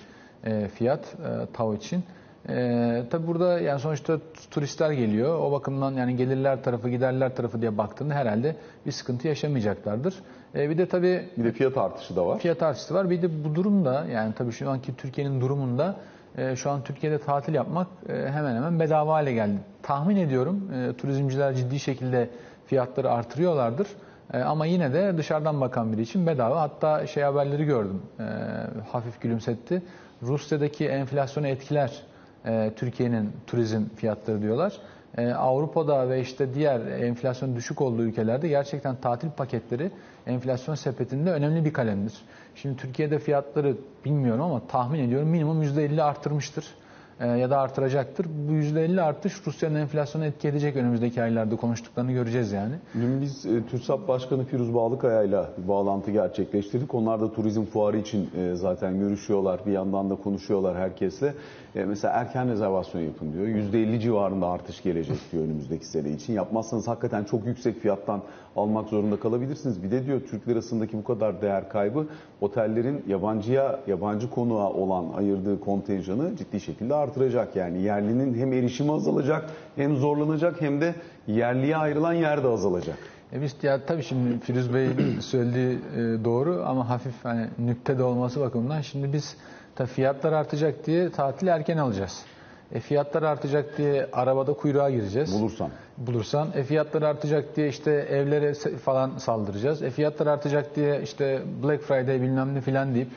e, 0.50 0.68
fiyat 0.68 1.00
TAV 1.52 1.74
için. 1.74 2.02
E, 2.48 3.02
tabii 3.10 3.26
burada 3.26 3.60
yani 3.60 3.80
sonuçta 3.80 4.18
turistler 4.50 4.90
geliyor. 4.90 5.38
O 5.38 5.52
bakımdan 5.52 5.92
yani 5.92 6.16
gelirler 6.16 6.62
tarafı, 6.62 6.88
giderler 6.88 7.36
tarafı 7.36 7.60
diye 7.60 7.78
baktığında 7.78 8.14
herhalde 8.14 8.56
bir 8.86 8.92
sıkıntı 8.92 9.28
yaşamayacaklardır. 9.28 10.14
E, 10.56 10.70
bir 10.70 10.78
de 10.78 10.86
tabii 10.86 11.28
Bir 11.38 11.44
de 11.44 11.52
fiyat 11.52 11.78
artışı 11.78 12.16
da 12.16 12.26
var. 12.26 12.38
fiyat 12.38 12.62
artışı 12.62 12.94
var. 12.94 13.10
Bir 13.10 13.22
de 13.22 13.44
bu 13.44 13.54
durumda 13.54 14.04
yani 14.12 14.32
tabii 14.34 14.52
şu 14.52 14.70
anki 14.70 14.96
Türkiye'nin 14.96 15.40
durumunda 15.40 15.96
e, 16.38 16.56
şu 16.56 16.70
an 16.70 16.84
Türkiye'de 16.84 17.18
tatil 17.18 17.54
yapmak 17.54 17.86
e, 18.08 18.12
hemen 18.12 18.56
hemen 18.56 18.80
bedava 18.80 19.12
hale 19.14 19.32
geldi. 19.32 19.58
Tahmin 19.82 20.16
ediyorum 20.16 20.70
e, 20.74 20.92
turizmciler 20.96 21.54
ciddi 21.54 21.80
şekilde 21.80 22.30
fiyatları 22.66 23.10
artırıyorlardır. 23.10 23.86
E, 24.32 24.38
ama 24.38 24.66
yine 24.66 24.92
de 24.92 25.18
dışarıdan 25.18 25.60
bakan 25.60 25.92
biri 25.92 26.02
için 26.02 26.26
bedava. 26.26 26.60
Hatta 26.60 27.06
şey 27.06 27.22
haberleri 27.22 27.64
gördüm. 27.64 28.02
e, 28.20 28.24
hafif 28.92 29.20
gülümsetti. 29.20 29.82
Rusya'daki 30.22 30.86
enflasyonu 30.88 31.46
etkiler 31.46 32.02
e, 32.46 32.72
Türkiye'nin 32.76 33.32
turizm 33.46 33.82
fiyatları 33.96 34.42
diyorlar. 34.42 34.72
E, 35.18 35.32
Avrupa'da 35.32 36.08
ve 36.08 36.20
işte 36.20 36.54
diğer 36.54 36.80
enflasyon 36.80 37.56
düşük 37.56 37.80
olduğu 37.80 38.02
ülkelerde 38.02 38.48
gerçekten 38.48 38.96
tatil 38.96 39.30
paketleri 39.30 39.90
enflasyon 40.26 40.74
sepetinde 40.74 41.30
önemli 41.30 41.64
bir 41.64 41.72
kalemdir. 41.72 42.14
Şimdi 42.54 42.76
Türkiye'de 42.76 43.18
fiyatları 43.18 43.76
bilmiyorum 44.04 44.42
ama 44.42 44.66
tahmin 44.66 45.00
ediyorum 45.00 45.28
minimum 45.28 45.62
%50 45.62 46.02
arttırmıştır 46.02 46.64
e, 46.64 46.83
ya 47.20 47.50
da 47.50 47.58
artıracaktır. 47.58 48.26
Bu 48.48 48.52
%50 48.52 49.02
artış 49.02 49.46
Rusya'nın 49.46 49.74
enflasyonu 49.74 50.24
etki 50.24 50.48
edecek 50.48 50.76
önümüzdeki 50.76 51.22
aylarda 51.22 51.56
konuştuklarını 51.56 52.12
göreceğiz 52.12 52.52
yani. 52.52 52.74
Dün 52.94 53.20
biz 53.20 53.46
e, 53.46 53.66
TÜRSAP 53.66 54.08
Başkanı 54.08 54.44
Firuz 54.44 54.74
Bağlıkaya'yla 54.74 55.50
bir 55.58 55.68
bağlantı 55.68 56.10
gerçekleştirdik. 56.10 56.94
Onlar 56.94 57.20
da 57.20 57.32
turizm 57.32 57.64
fuarı 57.64 57.98
için 57.98 58.30
e, 58.36 58.54
zaten 58.54 58.98
görüşüyorlar. 58.98 59.60
Bir 59.66 59.72
yandan 59.72 60.10
da 60.10 60.14
konuşuyorlar 60.14 60.76
herkesle. 60.76 61.34
E, 61.74 61.84
mesela 61.84 62.14
erken 62.14 62.48
rezervasyon 62.48 63.00
yapın 63.00 63.32
diyor. 63.32 63.46
%50 63.46 64.00
civarında 64.00 64.46
artış 64.46 64.82
gelecek 64.82 65.18
diyor 65.32 65.44
önümüzdeki 65.44 65.86
sene 65.86 66.10
için. 66.10 66.32
Yapmazsanız 66.32 66.88
hakikaten 66.88 67.24
çok 67.24 67.46
yüksek 67.46 67.80
fiyattan 67.80 68.22
almak 68.56 68.88
zorunda 68.88 69.16
kalabilirsiniz. 69.20 69.82
Bir 69.82 69.90
de 69.90 70.06
diyor 70.06 70.20
Türk 70.30 70.48
lirasındaki 70.48 70.96
bu 70.96 71.04
kadar 71.04 71.42
değer 71.42 71.68
kaybı 71.68 72.06
otellerin 72.40 73.04
yabancıya, 73.08 73.80
yabancı 73.86 74.30
konuğa 74.30 74.70
olan 74.70 75.04
ayırdığı 75.16 75.60
kontenjanı 75.60 76.36
ciddi 76.36 76.60
şekilde 76.60 76.94
artıracak. 77.04 77.56
Yani 77.56 77.82
yerlinin 77.82 78.34
hem 78.34 78.52
erişimi 78.52 78.92
azalacak 78.92 79.50
hem 79.76 79.96
zorlanacak 79.96 80.60
hem 80.60 80.80
de 80.80 80.94
yerliye 81.26 81.76
ayrılan 81.76 82.12
yer 82.12 82.44
de 82.44 82.48
azalacak. 82.48 82.98
E 83.32 83.42
biz 83.42 83.56
ya 83.62 83.86
tabii 83.86 84.02
şimdi 84.02 84.38
Firuz 84.40 84.74
Bey'in 84.74 85.20
söylediği 85.20 85.78
e, 85.96 86.24
doğru 86.24 86.62
ama 86.66 86.88
hafif 86.88 87.24
hani 87.24 87.46
nükte 87.58 87.98
de 87.98 88.02
olması 88.02 88.40
bakımından 88.40 88.80
şimdi 88.80 89.12
biz 89.12 89.36
tabii 89.74 89.88
fiyatlar 89.88 90.32
artacak 90.32 90.86
diye 90.86 91.10
tatil 91.10 91.46
erken 91.46 91.76
alacağız. 91.76 92.22
E 92.72 92.80
fiyatlar 92.80 93.22
artacak 93.22 93.78
diye 93.78 94.08
arabada 94.12 94.52
kuyruğa 94.52 94.90
gireceğiz. 94.90 95.40
Bulursan. 95.40 95.70
Bulursan. 95.98 96.48
E 96.54 96.62
fiyatlar 96.62 97.02
artacak 97.02 97.56
diye 97.56 97.68
işte 97.68 97.90
evlere 97.90 98.54
falan 98.78 99.18
saldıracağız. 99.18 99.82
E 99.82 99.90
fiyatlar 99.90 100.26
artacak 100.26 100.76
diye 100.76 101.00
işte 101.02 101.42
Black 101.62 101.82
Friday 101.82 102.20
bilmem 102.22 102.54
ne 102.54 102.60
filan 102.60 102.94
deyip 102.94 103.10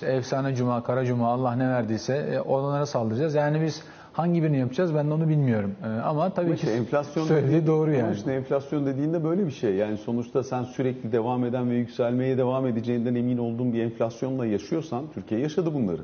işte 0.00 0.12
efsane 0.12 0.54
cuma, 0.54 0.82
kara 0.82 1.04
cuma 1.04 1.28
Allah 1.28 1.52
ne 1.56 1.68
verdiyse 1.68 2.14
e, 2.16 2.40
onlara 2.40 2.86
saldıracağız. 2.86 3.34
Yani 3.34 3.62
biz 3.62 3.82
hangi 4.12 4.42
birini 4.42 4.58
yapacağız 4.58 4.94
ben 4.94 5.10
de 5.10 5.14
onu 5.14 5.28
bilmiyorum. 5.28 5.74
E, 5.84 6.00
ama 6.00 6.30
tabii 6.30 6.46
Ama 6.46 6.54
ki 6.56 6.66
işte 6.66 6.76
enflasyon 6.78 7.24
söylediği 7.26 7.52
dediğin- 7.52 7.66
doğru 7.66 7.92
yani. 7.92 8.14
işte 8.14 8.32
enflasyon 8.32 8.86
dediğinde 8.86 9.24
böyle 9.24 9.46
bir 9.46 9.50
şey. 9.50 9.74
Yani 9.74 9.96
sonuçta 9.96 10.42
sen 10.42 10.62
sürekli 10.64 11.12
devam 11.12 11.44
eden 11.44 11.70
ve 11.70 11.74
yükselmeye 11.74 12.38
devam 12.38 12.66
edeceğinden 12.66 13.14
emin 13.14 13.38
olduğun 13.38 13.72
bir 13.72 13.82
enflasyonla 13.82 14.46
yaşıyorsan 14.46 15.04
Türkiye 15.14 15.40
yaşadı 15.40 15.74
bunları. 15.74 16.02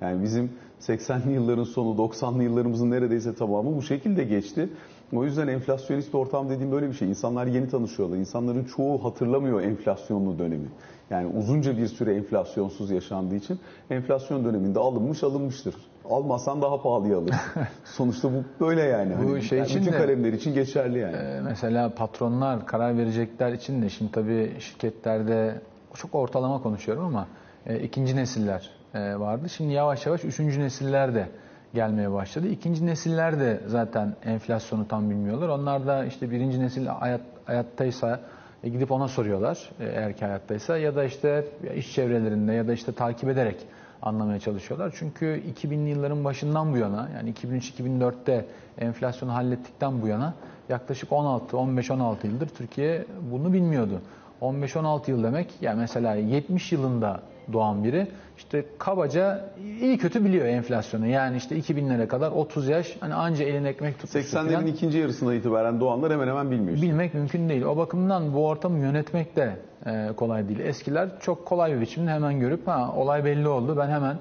Yani 0.00 0.22
bizim 0.22 0.50
80'li 0.80 1.32
yılların 1.32 1.64
sonu 1.64 1.96
90'lı 2.02 2.42
yıllarımızın 2.42 2.90
neredeyse 2.90 3.34
tamamı 3.34 3.76
bu 3.76 3.82
şekilde 3.82 4.24
geçti. 4.24 4.68
O 5.12 5.24
yüzden 5.24 5.48
enflasyonist 5.48 6.14
ortam 6.14 6.48
dediğim 6.50 6.72
böyle 6.72 6.88
bir 6.88 6.92
şey. 6.94 7.08
İnsanlar 7.08 7.46
yeni 7.46 7.68
tanışıyorlar. 7.68 8.16
İnsanların 8.16 8.64
çoğu 8.64 9.04
hatırlamıyor 9.04 9.60
enflasyonlu 9.60 10.38
dönemi. 10.38 10.68
Yani 11.10 11.26
uzunca 11.38 11.78
bir 11.78 11.86
süre 11.86 12.14
enflasyonsuz 12.14 12.90
yaşandığı 12.90 13.34
için 13.34 13.58
enflasyon 13.90 14.44
döneminde 14.44 14.78
alınmış 14.78 15.22
alınmıştır. 15.24 15.74
Almazsan 16.10 16.62
daha 16.62 16.82
pahalıya 16.82 17.18
alırsın. 17.18 17.38
Sonuçta 17.84 18.28
bu 18.32 18.44
böyle 18.66 18.82
yani. 18.82 19.12
Bu 19.24 19.30
Hani 19.30 19.42
şey 19.42 19.58
yani 19.58 19.68
için 19.68 19.80
bütün 19.80 19.92
de- 19.92 19.98
kalemler 19.98 20.32
için 20.32 20.54
geçerli 20.54 20.98
yani. 20.98 21.16
Ee, 21.16 21.40
Mesela 21.44 21.94
patronlar 21.94 22.66
karar 22.66 22.98
verecekler 22.98 23.52
için 23.52 23.82
de 23.82 23.88
şimdi 23.88 24.12
tabii 24.12 24.52
şirketlerde 24.58 25.60
çok 25.94 26.14
ortalama 26.14 26.62
konuşuyorum 26.62 27.04
ama 27.04 27.26
e, 27.66 27.78
ikinci 27.80 28.16
nesiller 28.16 28.70
e, 28.94 29.18
vardı. 29.20 29.48
Şimdi 29.48 29.72
yavaş 29.72 30.06
yavaş 30.06 30.24
üçüncü 30.24 30.60
nesiller 30.60 31.14
de 31.14 31.28
gelmeye 31.76 32.12
başladı. 32.12 32.48
İkinci 32.48 32.86
nesiller 32.86 33.40
de 33.40 33.60
zaten 33.66 34.16
enflasyonu 34.24 34.88
tam 34.88 35.10
bilmiyorlar. 35.10 35.48
Onlar 35.48 35.86
da 35.86 36.04
işte 36.04 36.30
birinci 36.30 36.60
nesil 36.60 36.86
hayat, 36.86 37.20
hayattaysa 37.44 38.20
e, 38.64 38.68
gidip 38.68 38.92
ona 38.92 39.08
soruyorlar 39.08 39.70
e, 39.80 39.84
eğer 39.84 40.16
ki 40.16 40.24
hayattaysa 40.24 40.78
ya 40.78 40.96
da 40.96 41.04
işte 41.04 41.44
iş 41.76 41.94
çevrelerinde 41.94 42.52
ya 42.52 42.68
da 42.68 42.72
işte 42.72 42.92
takip 42.92 43.28
ederek 43.28 43.56
anlamaya 44.02 44.40
çalışıyorlar. 44.40 44.94
Çünkü 44.98 45.42
2000'li 45.54 45.88
yılların 45.88 46.24
başından 46.24 46.72
bu 46.72 46.76
yana 46.76 47.08
yani 47.14 47.32
2003-2004'te 47.32 48.46
enflasyonu 48.78 49.34
hallettikten 49.34 50.02
bu 50.02 50.08
yana 50.08 50.34
yaklaşık 50.68 51.12
16 51.12 51.56
15-16 51.56 52.26
yıldır 52.26 52.48
Türkiye 52.48 53.04
bunu 53.32 53.52
bilmiyordu. 53.52 54.00
15-16 54.42 55.10
yıl 55.10 55.22
demek 55.24 55.54
yani 55.60 55.78
mesela 55.80 56.14
70 56.14 56.72
yılında 56.72 57.20
doğan 57.52 57.84
biri 57.84 58.06
işte 58.36 58.64
kabaca 58.78 59.50
iyi 59.80 59.98
kötü 59.98 60.24
biliyor 60.24 60.46
enflasyonu. 60.46 61.06
Yani 61.06 61.36
işte 61.36 61.58
2000'lere 61.58 62.06
kadar 62.08 62.30
30 62.30 62.68
yaş 62.68 62.96
hani 63.00 63.14
anca 63.14 63.44
eline 63.44 63.68
ekmek 63.68 63.98
tutmuştu 63.98 64.36
80'lerin 64.36 64.52
falan. 64.52 64.66
ikinci 64.66 64.98
yarısına 64.98 65.34
itibaren 65.34 65.80
doğanlar 65.80 66.12
hemen 66.12 66.28
hemen 66.28 66.50
bilmiyor. 66.50 66.82
Bilmek 66.82 67.14
mümkün 67.14 67.48
değil. 67.48 67.62
O 67.62 67.76
bakımdan 67.76 68.34
bu 68.34 68.46
ortamı 68.46 68.78
yönetmek 68.78 69.36
de 69.36 69.56
e, 69.86 70.08
kolay 70.16 70.48
değil. 70.48 70.60
Eskiler 70.60 71.08
çok 71.20 71.46
kolay 71.46 71.74
bir 71.74 71.80
biçimde 71.80 72.10
hemen 72.10 72.40
görüp 72.40 72.66
ha 72.68 72.92
olay 72.96 73.24
belli 73.24 73.48
oldu 73.48 73.76
ben 73.76 73.88
hemen 73.88 74.16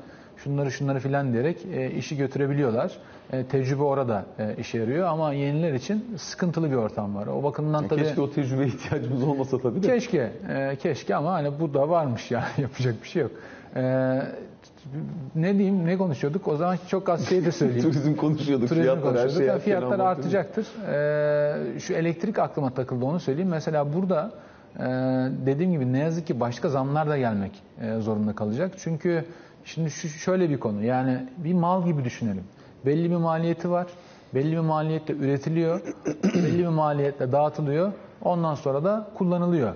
şunları 0.45 0.71
şunları 0.71 0.99
filan 0.99 1.33
diyerek 1.33 1.57
e, 1.73 1.91
işi 1.91 2.17
götürebiliyorlar. 2.17 2.91
E, 3.31 3.43
tecrübe 3.45 3.83
orada 3.83 4.25
e, 4.39 4.55
işe 4.59 4.77
yarıyor 4.77 5.07
ama 5.07 5.33
yeniler 5.33 5.73
için 5.73 6.05
sıkıntılı 6.17 6.71
bir 6.71 6.75
ortam 6.75 7.15
var. 7.15 7.27
O 7.27 7.43
bakımdan 7.43 7.87
tabii 7.87 8.03
Keşke 8.03 8.21
o 8.21 8.31
tecrübeye 8.31 8.67
ihtiyacımız 8.67 9.23
olmasa 9.23 9.57
tabii 9.57 9.83
de. 9.83 9.87
keşke 9.87 10.31
e, 10.49 10.75
keşke 10.75 11.15
ama 11.15 11.33
hani 11.33 11.59
bu 11.59 11.73
da 11.73 11.89
varmış 11.89 12.31
yani 12.31 12.45
yapacak 12.57 12.95
bir 13.03 13.07
şey 13.07 13.21
yok. 13.21 13.31
E, 13.75 13.81
ne 15.35 15.57
diyeyim 15.57 15.85
ne 15.85 15.97
konuşuyorduk? 15.97 16.47
O 16.47 16.55
zaman 16.55 16.77
çok 16.87 17.09
az 17.09 17.29
şey 17.29 17.45
de 17.45 17.51
söyleyeyim. 17.51 17.83
Turizm 17.91 18.15
konuşuyorduk. 18.15 18.69
Turizm 18.69 18.83
fiyatlar 18.83 19.05
her 19.05 19.21
konuşuyorduk. 19.21 19.37
şey 19.37 19.47
Yani 19.47 19.55
erken 19.55 19.65
fiyatlar 19.65 19.99
artacaktır. 19.99 20.67
Ee, 20.87 21.79
şu 21.79 21.93
elektrik 21.93 22.39
aklıma 22.39 22.69
takıldı 22.69 23.05
onu 23.05 23.19
söyleyeyim. 23.19 23.49
Mesela 23.49 23.93
burada 23.93 24.31
e, 24.79 24.83
dediğim 25.45 25.71
gibi 25.71 25.93
ne 25.93 25.99
yazık 25.99 26.27
ki 26.27 26.39
başka 26.39 26.69
zamlar 26.69 27.09
da 27.09 27.17
gelmek 27.17 27.51
e, 27.81 27.99
zorunda 27.99 28.33
kalacak. 28.33 28.71
Çünkü 28.77 29.25
şimdi 29.65 29.91
şu 29.91 30.07
şöyle 30.07 30.49
bir 30.49 30.59
konu. 30.59 30.83
Yani 30.83 31.29
bir 31.37 31.53
mal 31.53 31.85
gibi 31.85 32.03
düşünelim. 32.03 32.43
Belli 32.85 33.11
bir 33.11 33.15
maliyeti 33.15 33.71
var. 33.71 33.87
Belli 34.33 34.51
bir 34.51 34.59
maliyetle 34.59 35.13
üretiliyor. 35.13 35.81
belli 36.23 36.59
bir 36.59 36.67
maliyetle 36.67 37.31
dağıtılıyor. 37.31 37.91
Ondan 38.21 38.55
sonra 38.55 38.83
da 38.83 39.11
kullanılıyor. 39.15 39.75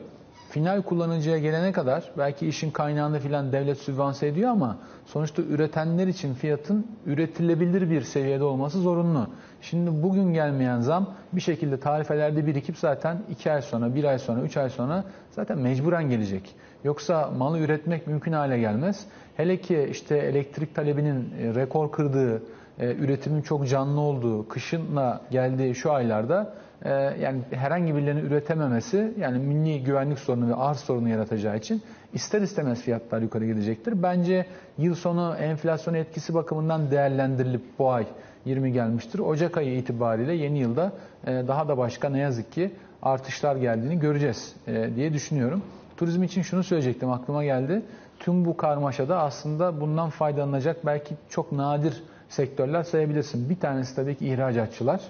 Final 0.50 0.82
kullanıcıya 0.82 1.38
gelene 1.38 1.72
kadar 1.72 2.12
belki 2.18 2.48
işin 2.48 2.72
kaynağını 2.72 3.20
filan 3.20 3.52
devlet 3.52 3.78
sübvanse 3.78 4.28
ediyor 4.28 4.50
ama 4.50 4.78
sonuçta 5.06 5.42
üretenler 5.42 6.08
için 6.08 6.34
fiyatın 6.34 6.88
üretilebilir 7.06 7.90
bir 7.90 8.02
seviyede 8.02 8.44
olması 8.44 8.80
zorunlu. 8.80 9.28
Şimdi 9.62 10.04
bugün 10.04 10.34
gelmeyen 10.34 10.82
zam 10.82 11.10
bir 11.34 11.42
şekilde 11.42 11.80
tarifelerde 11.80 12.48
birikip 12.48 12.78
zaten 12.78 13.18
2 13.30 13.52
ay 13.52 13.62
sonra, 13.62 13.96
1 13.96 14.04
ay 14.04 14.20
sonra, 14.20 14.42
3 14.42 14.58
ay 14.58 14.70
sonra 14.70 15.04
zaten 15.32 15.58
mecburen 15.58 16.10
gelecek. 16.10 16.56
Yoksa 16.84 17.32
malı 17.38 17.60
üretmek 17.60 18.08
mümkün 18.08 18.32
hale 18.32 18.60
gelmez. 18.60 19.06
Hele 19.38 19.58
ki 19.58 19.88
işte 19.92 20.18
elektrik 20.18 20.76
talebinin 20.76 21.34
e, 21.42 21.56
rekor 21.56 21.92
kırdığı 21.92 22.44
e, 22.80 22.96
üretimin 22.96 23.42
çok 23.42 23.68
canlı 23.68 24.02
olduğu, 24.02 24.48
kışınla 24.48 25.22
geldiği 25.32 25.76
şu 25.76 25.92
aylarda 25.92 26.54
e, 26.86 26.90
yani 26.94 27.42
herhangi 27.52 27.96
birilerinin 27.96 28.26
üretememesi 28.26 29.14
yani 29.20 29.40
milli 29.40 29.84
güvenlik 29.84 30.20
sorunu 30.20 30.50
ve 30.50 30.56
arz 30.56 30.78
sorunu 30.80 31.10
yaratacağı 31.10 31.58
için 31.58 31.82
ister 32.14 32.42
istemez 32.42 32.82
fiyatlar 32.82 33.22
yukarı 33.22 33.46
gidecektir. 33.46 34.04
Bence 34.04 34.46
yıl 34.78 34.96
sonu 34.96 35.36
enflasyon 35.40 35.94
etkisi 35.94 36.34
bakımından 36.34 36.92
değerlendirilip 36.92 37.64
bu 37.80 37.92
ay 37.92 38.06
20 38.46 38.72
gelmiştir. 38.72 39.20
Ocak 39.20 39.58
ayı 39.58 39.78
itibariyle 39.78 40.34
yeni 40.34 40.60
yılda 40.60 40.92
daha 41.28 41.68
da 41.68 41.78
başka 41.78 42.10
ne 42.10 42.20
yazık 42.20 42.52
ki 42.52 42.72
artışlar 43.02 43.56
geldiğini 43.56 44.00
göreceğiz 44.00 44.56
diye 44.96 45.14
düşünüyorum. 45.14 45.64
Turizm 46.00 46.24
için 46.24 46.42
şunu 46.42 46.64
söyleyecektim 46.64 47.12
aklıma 47.12 47.44
geldi. 47.44 47.82
Tüm 48.20 48.46
bu 48.46 48.58
karmaşada 48.58 49.20
aslında 49.22 49.82
bundan 49.82 50.10
faydalanacak 50.10 50.86
belki 50.86 51.16
çok 51.30 51.52
nadir 51.52 52.04
sektörler 52.30 52.84
sayabilirsin. 52.84 53.50
Bir 53.50 53.60
tanesi 53.60 53.96
tabii 53.96 54.16
ki 54.16 54.28
ihracatçılar. 54.28 55.02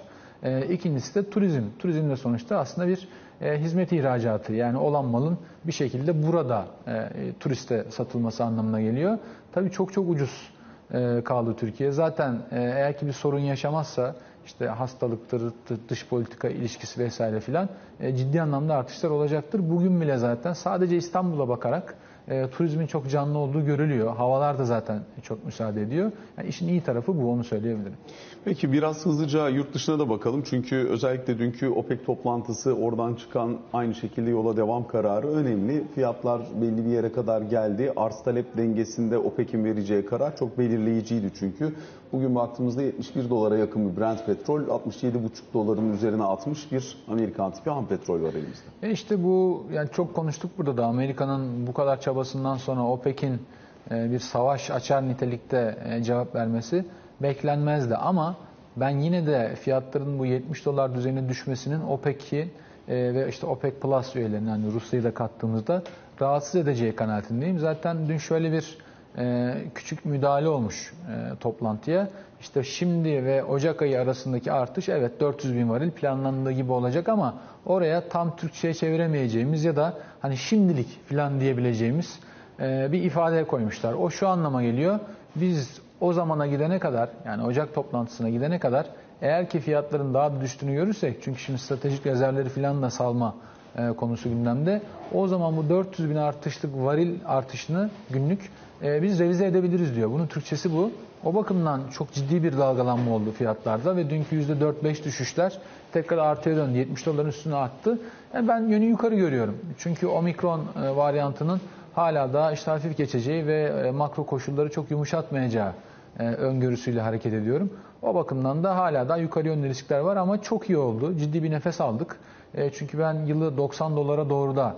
E, 0.42 0.66
ikincisi 0.66 1.14
de 1.14 1.30
turizm. 1.30 1.62
Turizm 1.78 2.10
de 2.10 2.16
sonuçta 2.16 2.58
aslında 2.58 2.88
bir 2.88 3.08
e, 3.40 3.58
hizmet 3.58 3.92
ihracatı. 3.92 4.52
Yani 4.52 4.78
olan 4.78 5.04
malın 5.04 5.38
bir 5.64 5.72
şekilde 5.72 6.26
burada 6.26 6.66
e, 6.86 7.08
turiste 7.40 7.84
satılması 7.90 8.44
anlamına 8.44 8.80
geliyor. 8.80 9.18
Tabii 9.52 9.70
çok 9.70 9.92
çok 9.92 10.10
ucuz 10.10 10.50
e, 10.94 11.20
kaldı 11.24 11.56
Türkiye. 11.58 11.92
Zaten 11.92 12.32
e, 12.52 12.60
eğer 12.60 12.98
ki 12.98 13.06
bir 13.06 13.12
sorun 13.12 13.38
yaşamazsa 13.38 14.14
işte 14.46 14.66
hastalıktır, 14.66 15.52
dış 15.88 16.08
politika 16.08 16.48
ilişkisi 16.48 17.00
vesaire 17.00 17.40
filan 17.40 17.68
e, 18.00 18.16
ciddi 18.16 18.42
anlamda 18.42 18.74
artışlar 18.74 19.10
olacaktır. 19.10 19.70
Bugün 19.70 20.00
bile 20.00 20.16
zaten 20.16 20.52
sadece 20.52 20.96
İstanbul'a 20.96 21.48
bakarak 21.48 21.94
e, 22.28 22.50
turizmin 22.50 22.86
çok 22.86 23.10
canlı 23.10 23.38
olduğu 23.38 23.64
görülüyor. 23.64 24.16
Havalar 24.16 24.58
da 24.58 24.64
zaten 24.64 25.00
çok 25.22 25.44
müsaade 25.44 25.82
ediyor. 25.82 26.12
Yani 26.38 26.48
işin 26.48 26.68
iyi 26.68 26.80
tarafı 26.80 27.22
bu 27.22 27.32
onu 27.32 27.44
söyleyebilirim. 27.44 27.96
Peki 28.44 28.72
biraz 28.72 29.06
hızlıca 29.06 29.48
yurt 29.48 29.74
dışına 29.74 29.98
da 29.98 30.08
bakalım. 30.08 30.42
Çünkü 30.50 30.76
özellikle 30.76 31.38
dünkü 31.38 31.68
OPEC 31.68 32.04
toplantısı 32.04 32.76
oradan 32.76 33.14
çıkan 33.14 33.56
aynı 33.72 33.94
şekilde 33.94 34.30
yola 34.30 34.56
devam 34.56 34.88
kararı 34.88 35.28
önemli. 35.28 35.84
Fiyatlar 35.94 36.42
belli 36.60 36.84
bir 36.84 36.90
yere 36.90 37.12
kadar 37.12 37.42
geldi. 37.42 37.92
Arz 37.96 38.22
talep 38.22 38.56
dengesinde 38.56 39.18
OPEC'in 39.18 39.64
vereceği 39.64 40.06
karar 40.06 40.36
çok 40.36 40.58
belirleyiciydi 40.58 41.30
çünkü. 41.38 41.74
Bugün 42.12 42.34
baktığımızda 42.34 42.82
71 42.82 43.30
dolara 43.30 43.58
yakın 43.58 43.90
bir 43.90 44.00
Brent 44.00 44.26
petrol, 44.26 44.60
67,5 44.60 45.18
doların 45.54 45.92
üzerine 45.92 46.24
atmış 46.24 46.72
bir 46.72 46.96
Amerikan 47.08 47.52
tipi 47.52 47.70
ham 47.70 47.86
petrol 47.86 48.22
var 48.22 48.34
elimizde. 48.34 48.64
E 48.82 48.90
işte 48.90 49.24
bu 49.24 49.66
yani 49.72 49.88
çok 49.92 50.14
konuştuk 50.14 50.50
burada 50.58 50.76
da 50.76 50.86
Amerika'nın 50.86 51.66
bu 51.66 51.72
kadar 51.72 52.00
çabasından 52.10 52.56
sonra 52.56 52.82
OPEC'in 52.86 53.42
e, 53.90 54.10
bir 54.10 54.18
savaş 54.18 54.70
açar 54.70 55.08
nitelikte 55.08 55.78
e, 55.84 56.02
cevap 56.02 56.34
vermesi 56.34 56.84
beklenmezdi 57.22 57.96
ama 57.96 58.36
ben 58.76 58.90
yine 58.90 59.26
de 59.26 59.54
fiyatların 59.54 60.18
bu 60.18 60.26
70 60.26 60.66
dolar 60.66 60.94
düzeyine 60.94 61.28
düşmesinin 61.28 61.80
OPEC'i 61.80 62.50
e, 62.88 63.14
ve 63.14 63.28
işte 63.28 63.46
OPEC 63.46 63.74
Plus 63.80 64.16
üyelerinin 64.16 64.48
yani 64.48 64.72
Rusya'yı 64.72 65.04
da 65.04 65.14
kattığımızda 65.14 65.82
rahatsız 66.20 66.54
edeceği 66.54 66.96
kanaatindeyim. 66.96 67.58
Zaten 67.58 68.08
dün 68.08 68.18
şöyle 68.18 68.52
bir 68.52 68.78
e, 69.18 69.54
küçük 69.74 70.04
müdahale 70.04 70.48
olmuş 70.48 70.92
e, 71.08 71.36
toplantıya. 71.40 72.08
İşte 72.40 72.62
şimdi 72.62 73.24
ve 73.24 73.44
Ocak 73.44 73.82
ayı 73.82 74.00
arasındaki 74.00 74.52
artış 74.52 74.88
evet 74.88 75.20
400 75.20 75.54
bin 75.54 75.70
varil 75.70 75.90
planlandığı 75.90 76.52
gibi 76.52 76.72
olacak 76.72 77.08
ama 77.08 77.34
oraya 77.66 78.08
tam 78.08 78.36
Türkçe'ye 78.36 78.74
çeviremeyeceğimiz 78.74 79.64
ya 79.64 79.76
da 79.76 79.94
hani 80.20 80.36
şimdilik 80.36 81.08
falan 81.08 81.40
diyebileceğimiz 81.40 82.20
e, 82.60 82.92
bir 82.92 83.02
ifade 83.02 83.44
koymuşlar. 83.44 83.92
O 83.92 84.10
şu 84.10 84.28
anlama 84.28 84.62
geliyor. 84.62 85.00
Biz 85.36 85.80
o 86.00 86.12
zamana 86.12 86.46
gidene 86.46 86.78
kadar 86.78 87.08
yani 87.26 87.42
Ocak 87.44 87.74
toplantısına 87.74 88.30
gidene 88.30 88.58
kadar 88.58 88.86
eğer 89.22 89.48
ki 89.48 89.60
fiyatların 89.60 90.14
daha 90.14 90.32
da 90.32 90.40
düştüğünü 90.40 90.74
görürsek 90.74 91.22
çünkü 91.22 91.40
şimdi 91.40 91.58
stratejik 91.58 92.06
rezervleri 92.06 92.48
falan 92.48 92.82
da 92.82 92.90
salma 92.90 93.34
e, 93.78 93.88
konusu 93.88 94.28
gündemde. 94.28 94.82
O 95.14 95.26
zaman 95.28 95.56
bu 95.56 95.68
400 95.68 96.10
bin 96.10 96.16
artışlık 96.16 96.76
varil 96.76 97.14
artışını 97.26 97.90
günlük 98.10 98.50
e, 98.82 99.02
biz 99.02 99.18
revize 99.20 99.46
edebiliriz 99.46 99.96
diyor. 99.96 100.10
Bunun 100.10 100.26
Türkçesi 100.26 100.72
bu. 100.72 100.90
O 101.24 101.34
bakımdan 101.34 101.80
çok 101.92 102.12
ciddi 102.12 102.42
bir 102.42 102.58
dalgalanma 102.58 103.14
oldu 103.14 103.32
fiyatlarda 103.32 103.96
ve 103.96 104.10
dünkü 104.10 104.36
%4-5 104.36 105.04
düşüşler 105.04 105.58
tekrar 105.92 106.18
artıya 106.18 106.56
döndü. 106.56 106.78
70 106.78 107.06
doların 107.06 107.28
üstüne 107.28 107.54
arttı. 107.54 107.98
Yani 108.34 108.48
ben 108.48 108.68
yönü 108.68 108.84
yukarı 108.84 109.14
görüyorum. 109.14 109.58
Çünkü 109.78 110.06
omikron 110.06 110.60
e, 110.60 110.96
varyantının 110.96 111.60
hala 111.94 112.32
daha 112.32 112.52
işte 112.52 112.70
hafif 112.70 112.96
geçeceği 112.96 113.46
ve 113.46 113.62
e, 113.86 113.90
makro 113.90 114.26
koşulları 114.26 114.70
çok 114.70 114.90
yumuşatmayacağı 114.90 115.72
e, 116.18 116.22
öngörüsüyle 116.22 117.00
hareket 117.00 117.32
ediyorum. 117.32 117.70
O 118.02 118.14
bakımdan 118.14 118.64
da 118.64 118.76
hala 118.76 119.08
daha 119.08 119.18
yukarı 119.18 119.48
yönlü 119.48 119.68
riskler 119.68 119.98
var 119.98 120.16
ama 120.16 120.42
çok 120.42 120.70
iyi 120.70 120.78
oldu. 120.78 121.16
Ciddi 121.16 121.42
bir 121.42 121.50
nefes 121.50 121.80
aldık. 121.80 122.16
E, 122.54 122.70
çünkü 122.70 122.98
ben 122.98 123.14
yılı 123.26 123.56
90 123.56 123.96
dolara 123.96 124.30
doğru 124.30 124.56
da 124.56 124.76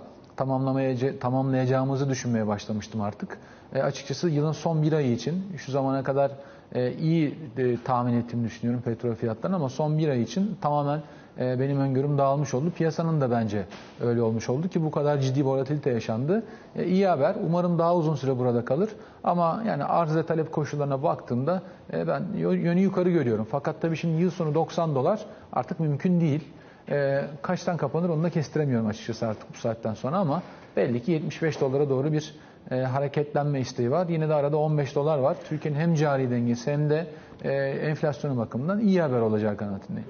tamamlayacağımızı 1.19 2.09
düşünmeye 2.09 2.47
başlamıştım 2.47 3.01
artık. 3.01 3.37
E, 3.75 3.81
açıkçası 3.81 4.29
yılın 4.29 4.51
son 4.51 4.83
bir 4.83 4.93
ayı 4.93 5.11
için 5.11 5.43
şu 5.57 5.71
zamana 5.71 6.03
kadar 6.03 6.31
e, 6.75 6.93
iyi 6.93 7.35
e, 7.57 7.77
tahmin 7.83 8.13
ettiğimi 8.13 8.45
düşünüyorum 8.45 8.81
petrol 8.81 9.15
fiyatlarını 9.15 9.55
ama 9.55 9.69
son 9.69 9.97
bir 9.97 10.07
ay 10.07 10.21
için 10.21 10.57
tamamen 10.61 11.01
e, 11.39 11.59
benim 11.59 11.79
öngörüm 11.79 12.17
dağılmış 12.17 12.53
oldu. 12.53 12.71
Piyasanın 12.75 13.21
da 13.21 13.31
bence 13.31 13.65
öyle 14.01 14.21
olmuş 14.21 14.49
oldu 14.49 14.67
ki 14.67 14.83
bu 14.83 14.91
kadar 14.91 15.17
ciddi 15.17 15.45
volatilite 15.45 15.89
yaşandı. 15.89 16.43
E, 16.75 16.85
iyi 16.85 17.07
haber. 17.07 17.35
Umarım 17.47 17.79
daha 17.79 17.95
uzun 17.95 18.15
süre 18.15 18.39
burada 18.39 18.65
kalır. 18.65 18.89
Ama 19.23 19.63
yani 19.67 19.83
arz 19.83 20.15
ve 20.15 20.25
talep 20.25 20.51
koşullarına 20.51 21.03
baktığımda 21.03 21.61
e, 21.93 22.07
ben 22.07 22.23
yönü 22.37 22.79
yukarı 22.79 23.09
görüyorum. 23.09 23.47
Fakat 23.51 23.81
tabii 23.81 23.97
şimdi 23.97 24.21
yıl 24.21 24.31
sonu 24.31 24.55
90 24.55 24.95
dolar 24.95 25.19
artık 25.53 25.79
mümkün 25.79 26.21
değil. 26.21 26.43
E, 26.89 27.21
kaçtan 27.41 27.77
kapanır 27.77 28.09
onu 28.09 28.23
da 28.23 28.29
kestiremiyorum 28.29 28.87
açıkçası 28.87 29.27
artık 29.27 29.53
bu 29.53 29.57
saatten 29.57 29.93
sonra 29.93 30.17
ama 30.17 30.43
belli 30.77 31.03
ki 31.03 31.11
75 31.11 31.61
dolara 31.61 31.89
doğru 31.89 32.13
bir 32.13 32.35
e, 32.71 32.75
hareketlenme 32.75 33.59
isteği 33.59 33.91
var. 33.91 34.07
Yine 34.09 34.29
de 34.29 34.33
arada 34.33 34.57
15 34.57 34.95
dolar 34.95 35.17
var. 35.17 35.37
Türkiye'nin 35.49 35.79
hem 35.79 35.95
cari 35.95 36.31
dengesi 36.31 36.71
hem 36.71 36.89
de 36.89 37.07
e, 37.43 37.51
enflasyonu 37.61 38.37
bakımından 38.37 38.79
iyi 38.79 39.01
haber 39.01 39.19
olacağı 39.19 39.57
kanaatindeyim. 39.57 40.07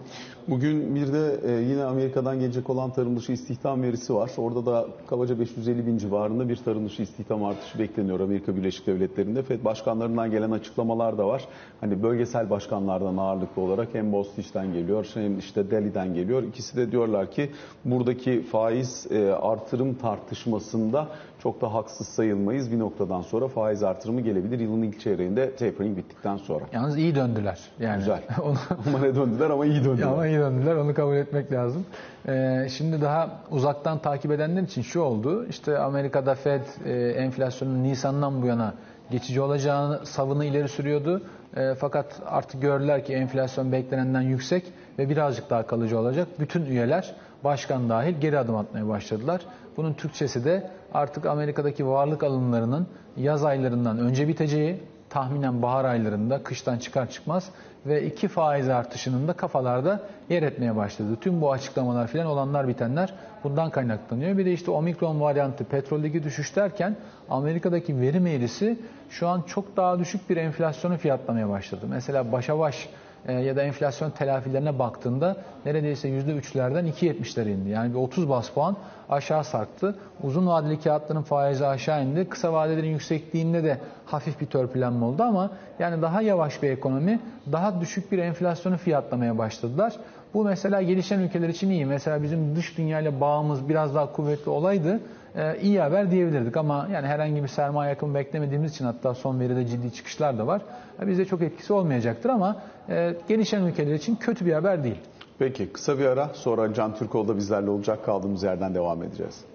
Bugün 0.47 0.95
bir 0.95 1.13
de 1.13 1.39
e, 1.47 1.51
yine 1.51 1.83
Amerika'dan 1.83 2.39
gelecek 2.39 2.69
olan 2.69 2.91
tarım 2.91 3.17
dışı 3.17 3.31
istihdam 3.31 3.81
verisi 3.81 4.15
var. 4.15 4.31
Orada 4.37 4.65
da 4.65 4.87
kabaca 5.07 5.39
550 5.39 5.87
bin 5.87 5.97
civarında 5.97 6.49
bir 6.49 6.55
tarım 6.55 6.85
dışı 6.85 7.01
istihdam 7.01 7.43
artışı 7.43 7.79
bekleniyor 7.79 8.19
Amerika 8.19 8.55
Birleşik 8.55 8.87
Devletleri'nde. 8.87 9.43
FED 9.43 9.65
başkanlarından 9.65 10.31
gelen 10.31 10.51
açıklamalar 10.51 11.17
da 11.17 11.27
var. 11.27 11.45
Hani 11.81 12.03
bölgesel 12.03 12.49
başkanlardan 12.49 13.17
ağırlıklı 13.17 13.61
olarak 13.61 13.87
hem 13.93 14.11
Bostich'ten 14.11 14.73
geliyor 14.73 15.07
hem 15.13 15.39
işte 15.39 15.71
Delhi'den 15.71 16.13
geliyor. 16.13 16.43
İkisi 16.43 16.77
de 16.77 16.91
diyorlar 16.91 17.31
ki 17.31 17.51
buradaki 17.85 18.41
faiz 18.41 19.07
e, 19.11 19.31
artırım 19.31 19.93
tartışmasında 19.95 21.07
çok 21.43 21.61
da 21.61 21.73
haksız 21.73 22.07
sayılmayız. 22.07 22.71
Bir 22.71 22.79
noktadan 22.79 23.21
sonra 23.21 23.47
faiz 23.47 23.83
artırımı 23.83 24.21
gelebilir. 24.21 24.59
Yılın 24.59 24.81
ilk 24.81 24.99
çeyreğinde 24.99 25.55
tapering 25.55 25.97
bittikten 25.97 26.37
sonra. 26.37 26.63
Yalnız 26.73 26.97
iyi 26.97 27.15
döndüler. 27.15 27.59
Yani. 27.79 27.97
Güzel. 27.97 28.21
ama 28.87 28.99
ne 28.99 29.15
döndüler 29.15 29.49
ama 29.49 29.65
iyi 29.65 29.83
döndüler. 29.83 30.07
Ama 30.07 30.27
iyi 30.27 30.39
döndüler. 30.39 30.75
Onu 30.75 30.93
kabul 30.93 31.15
etmek 31.15 31.51
lazım. 31.51 31.85
Ee, 32.27 32.67
şimdi 32.69 33.01
daha 33.01 33.41
uzaktan 33.51 33.99
takip 33.99 34.31
edenler 34.31 34.61
için 34.61 34.81
şu 34.81 35.01
oldu. 35.01 35.45
İşte 35.49 35.77
Amerika'da 35.77 36.35
Fed 36.35 36.61
e, 36.85 36.91
enflasyonun 37.09 37.83
Nisan'dan 37.83 38.41
bu 38.41 38.45
yana 38.45 38.73
geçici 39.11 39.41
olacağını 39.41 40.05
savını 40.05 40.45
ileri 40.45 40.67
sürüyordu. 40.67 41.21
E, 41.57 41.75
fakat 41.75 42.21
artık 42.25 42.61
gördüler 42.61 43.05
ki 43.05 43.13
enflasyon 43.13 43.71
beklenenden 43.71 44.21
yüksek 44.21 44.63
ve 44.99 45.09
birazcık 45.09 45.49
daha 45.49 45.67
kalıcı 45.67 45.99
olacak. 45.99 46.27
Bütün 46.39 46.65
üyeler 46.65 47.15
başkan 47.43 47.89
dahil 47.89 48.19
geri 48.19 48.39
adım 48.39 48.55
atmaya 48.55 48.87
başladılar. 48.87 49.41
Bunun 49.77 49.93
Türkçesi 49.93 50.45
de 50.45 50.71
artık 50.93 51.25
Amerika'daki 51.25 51.87
varlık 51.87 52.23
alımlarının 52.23 52.87
yaz 53.17 53.45
aylarından 53.45 53.99
önce 53.99 54.27
biteceği, 54.27 54.79
tahminen 55.09 55.61
bahar 55.61 55.85
aylarında 55.85 56.43
kıştan 56.43 56.77
çıkar 56.77 57.09
çıkmaz 57.09 57.49
ve 57.85 58.05
iki 58.05 58.27
faiz 58.27 58.69
artışının 58.69 59.27
da 59.27 59.33
kafalarda 59.33 59.99
yer 60.29 60.43
etmeye 60.43 60.75
başladı. 60.75 61.17
Tüm 61.21 61.41
bu 61.41 61.51
açıklamalar 61.51 62.07
filan 62.07 62.27
olanlar 62.27 62.67
bitenler 62.67 63.13
bundan 63.43 63.69
kaynaklanıyor. 63.69 64.37
Bir 64.37 64.45
de 64.45 64.53
işte 64.53 64.71
omikron 64.71 65.21
varyantı 65.21 65.63
petroldeki 65.63 66.23
düşüş 66.23 66.55
derken 66.55 66.95
Amerika'daki 67.29 68.01
verim 68.01 68.27
eğrisi 68.27 68.79
şu 69.09 69.27
an 69.27 69.41
çok 69.41 69.77
daha 69.77 69.99
düşük 69.99 70.29
bir 70.29 70.37
enflasyonu 70.37 70.97
fiyatlamaya 70.97 71.49
başladı. 71.49 71.85
Mesela 71.89 72.31
başa 72.31 72.59
baş 72.59 72.89
e, 73.27 73.33
ya 73.33 73.55
da 73.55 73.63
enflasyon 73.63 74.09
telafilerine 74.09 74.79
baktığında 74.79 75.37
neredeyse 75.65 76.09
%3'lerden 76.09 76.85
2.70'lere 76.85 77.49
indi. 77.49 77.69
Yani 77.69 77.93
bir 77.93 77.99
30 77.99 78.29
bas 78.29 78.49
puan 78.49 78.77
aşağı 79.09 79.43
sarktı. 79.43 79.95
Uzun 80.23 80.47
vadeli 80.47 80.79
kağıtların 80.79 81.21
faizi 81.21 81.65
aşağı 81.65 82.03
indi. 82.03 82.29
Kısa 82.29 82.53
vadelerin 82.53 82.89
yüksekliğinde 82.89 83.63
de 83.63 83.77
hafif 84.05 84.41
bir 84.41 84.45
törpülenme 84.45 85.05
oldu 85.05 85.23
ama 85.23 85.51
yani 85.79 86.01
daha 86.01 86.21
yavaş 86.21 86.63
bir 86.63 86.69
ekonomi, 86.69 87.19
daha 87.51 87.81
düşük 87.81 88.11
bir 88.11 88.17
enflasyonu 88.17 88.77
fiyatlamaya 88.77 89.37
başladılar. 89.37 89.93
Bu 90.33 90.43
mesela 90.43 90.81
gelişen 90.81 91.19
ülkeler 91.19 91.49
için 91.49 91.69
iyi. 91.69 91.85
Mesela 91.85 92.23
bizim 92.23 92.55
dış 92.55 92.77
dünyayla 92.77 93.21
bağımız 93.21 93.69
biraz 93.69 93.95
daha 93.95 94.11
kuvvetli 94.11 94.49
olaydı 94.49 94.99
e, 95.35 95.59
iyi 95.61 95.79
haber 95.79 96.11
diyebilirdik 96.11 96.57
ama 96.57 96.87
yani 96.91 97.07
herhangi 97.07 97.43
bir 97.43 97.47
sermaye 97.47 97.93
akımı 97.93 98.15
beklemediğimiz 98.15 98.71
için 98.71 98.85
hatta 98.85 99.13
son 99.13 99.39
veride 99.39 99.67
ciddi 99.67 99.93
çıkışlar 99.93 100.37
da 100.37 100.47
var. 100.47 100.61
E, 101.01 101.07
bizde 101.07 101.25
çok 101.25 101.41
etkisi 101.41 101.73
olmayacaktır 101.73 102.29
ama 102.29 102.61
e, 102.89 103.15
gelişen 103.27 103.63
ülkeler 103.63 103.93
için 103.93 104.15
kötü 104.15 104.45
bir 104.45 104.53
haber 104.53 104.83
değil. 104.83 104.99
Peki 105.39 105.73
kısa 105.73 105.99
bir 105.99 106.05
ara 106.05 106.29
sonra 106.33 106.73
Can 106.73 106.95
Türkoğlu 106.95 107.27
da 107.27 107.37
bizlerle 107.37 107.69
olacak 107.69 108.05
kaldığımız 108.05 108.43
yerden 108.43 108.75
devam 108.75 109.03
edeceğiz. 109.03 109.52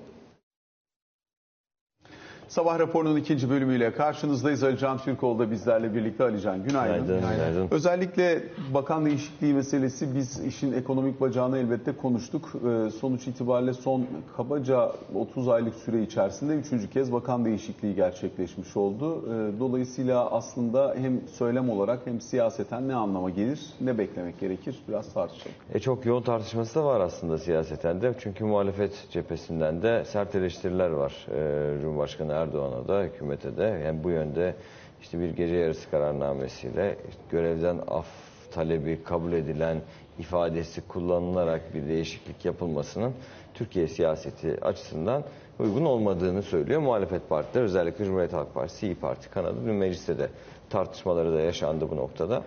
Sabah 2.48 2.78
raporunun 2.78 3.16
ikinci 3.16 3.50
bölümüyle 3.50 3.92
karşınızdayız. 3.92 4.64
Ali 4.64 4.78
Can 4.78 4.98
Türkoğlu 4.98 5.38
da 5.38 5.50
bizlerle 5.50 5.94
birlikte. 5.94 6.24
Ali 6.24 6.40
Can 6.40 6.64
günaydın. 6.64 7.06
Günaydın, 7.06 7.20
günaydın. 7.20 7.68
Özellikle 7.70 8.42
bakan 8.74 9.06
değişikliği 9.06 9.54
meselesi 9.54 10.14
biz 10.14 10.44
işin 10.44 10.72
ekonomik 10.72 11.20
bacağını 11.20 11.58
elbette 11.58 11.92
konuştuk. 11.92 12.52
Ee, 12.54 12.90
sonuç 12.90 13.26
itibariyle 13.28 13.72
son 13.74 14.06
kabaca 14.36 14.92
30 15.14 15.48
aylık 15.48 15.74
süre 15.74 16.02
içerisinde 16.02 16.54
üçüncü 16.54 16.90
kez 16.90 17.12
bakan 17.12 17.44
değişikliği 17.44 17.94
gerçekleşmiş 17.94 18.76
oldu. 18.76 19.24
Ee, 19.26 19.60
dolayısıyla 19.60 20.30
aslında 20.30 20.94
hem 20.98 21.20
söylem 21.28 21.70
olarak 21.70 22.00
hem 22.04 22.20
siyaseten 22.20 22.88
ne 22.88 22.94
anlama 22.94 23.30
gelir, 23.30 23.60
ne 23.80 23.98
beklemek 23.98 24.40
gerekir 24.40 24.78
biraz 24.88 25.12
tartışalım. 25.12 25.56
E 25.74 25.78
çok 25.78 26.06
yoğun 26.06 26.22
tartışması 26.22 26.74
da 26.74 26.84
var 26.84 27.00
aslında 27.00 27.38
siyaseten 27.38 28.00
de. 28.02 28.14
Çünkü 28.18 28.44
muhalefet 28.44 29.06
cephesinden 29.10 29.82
de 29.82 30.04
sert 30.04 30.34
eleştiriler 30.34 30.90
var. 30.90 31.26
Ee, 31.32 31.80
Cumhurbaşkanı 31.82 32.37
Erdoğan'a 32.42 32.88
da 32.88 33.02
hükümete 33.02 33.56
de 33.56 33.82
yani 33.84 34.04
bu 34.04 34.10
yönde 34.10 34.54
işte 35.02 35.20
bir 35.20 35.30
gece 35.30 35.56
yarısı 35.56 35.90
kararnamesiyle 35.90 36.96
görevden 37.30 37.78
af 37.88 38.06
talebi 38.50 39.02
kabul 39.02 39.32
edilen 39.32 39.80
ifadesi 40.18 40.88
kullanılarak 40.88 41.74
bir 41.74 41.88
değişiklik 41.88 42.44
yapılmasının 42.44 43.12
Türkiye 43.54 43.88
siyaseti 43.88 44.64
açısından 44.64 45.24
uygun 45.58 45.84
olmadığını 45.84 46.42
söylüyor. 46.42 46.80
Muhalefet 46.80 47.28
partiler 47.28 47.62
özellikle 47.62 48.04
Cumhuriyet 48.04 48.32
Halk 48.32 48.54
Partisi, 48.54 48.86
İyi 48.86 48.94
Parti 48.94 49.30
kanadı 49.30 49.56
dün 49.66 49.74
mecliste 49.74 50.18
de 50.18 50.28
tartışmaları 50.70 51.32
da 51.34 51.40
yaşandı 51.40 51.90
bu 51.90 51.96
noktada. 51.96 52.42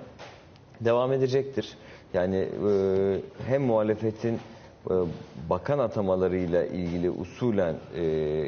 Devam 0.82 1.14
edecektir. 1.14 1.78
Yani 2.14 2.38
e, 2.38 3.20
hem 3.48 3.62
muhalefetin 3.62 4.40
bakan 5.50 5.80
atamalarıyla 5.80 6.66
ilgili 6.66 7.10
usulen 7.10 7.76
e, 7.96 8.04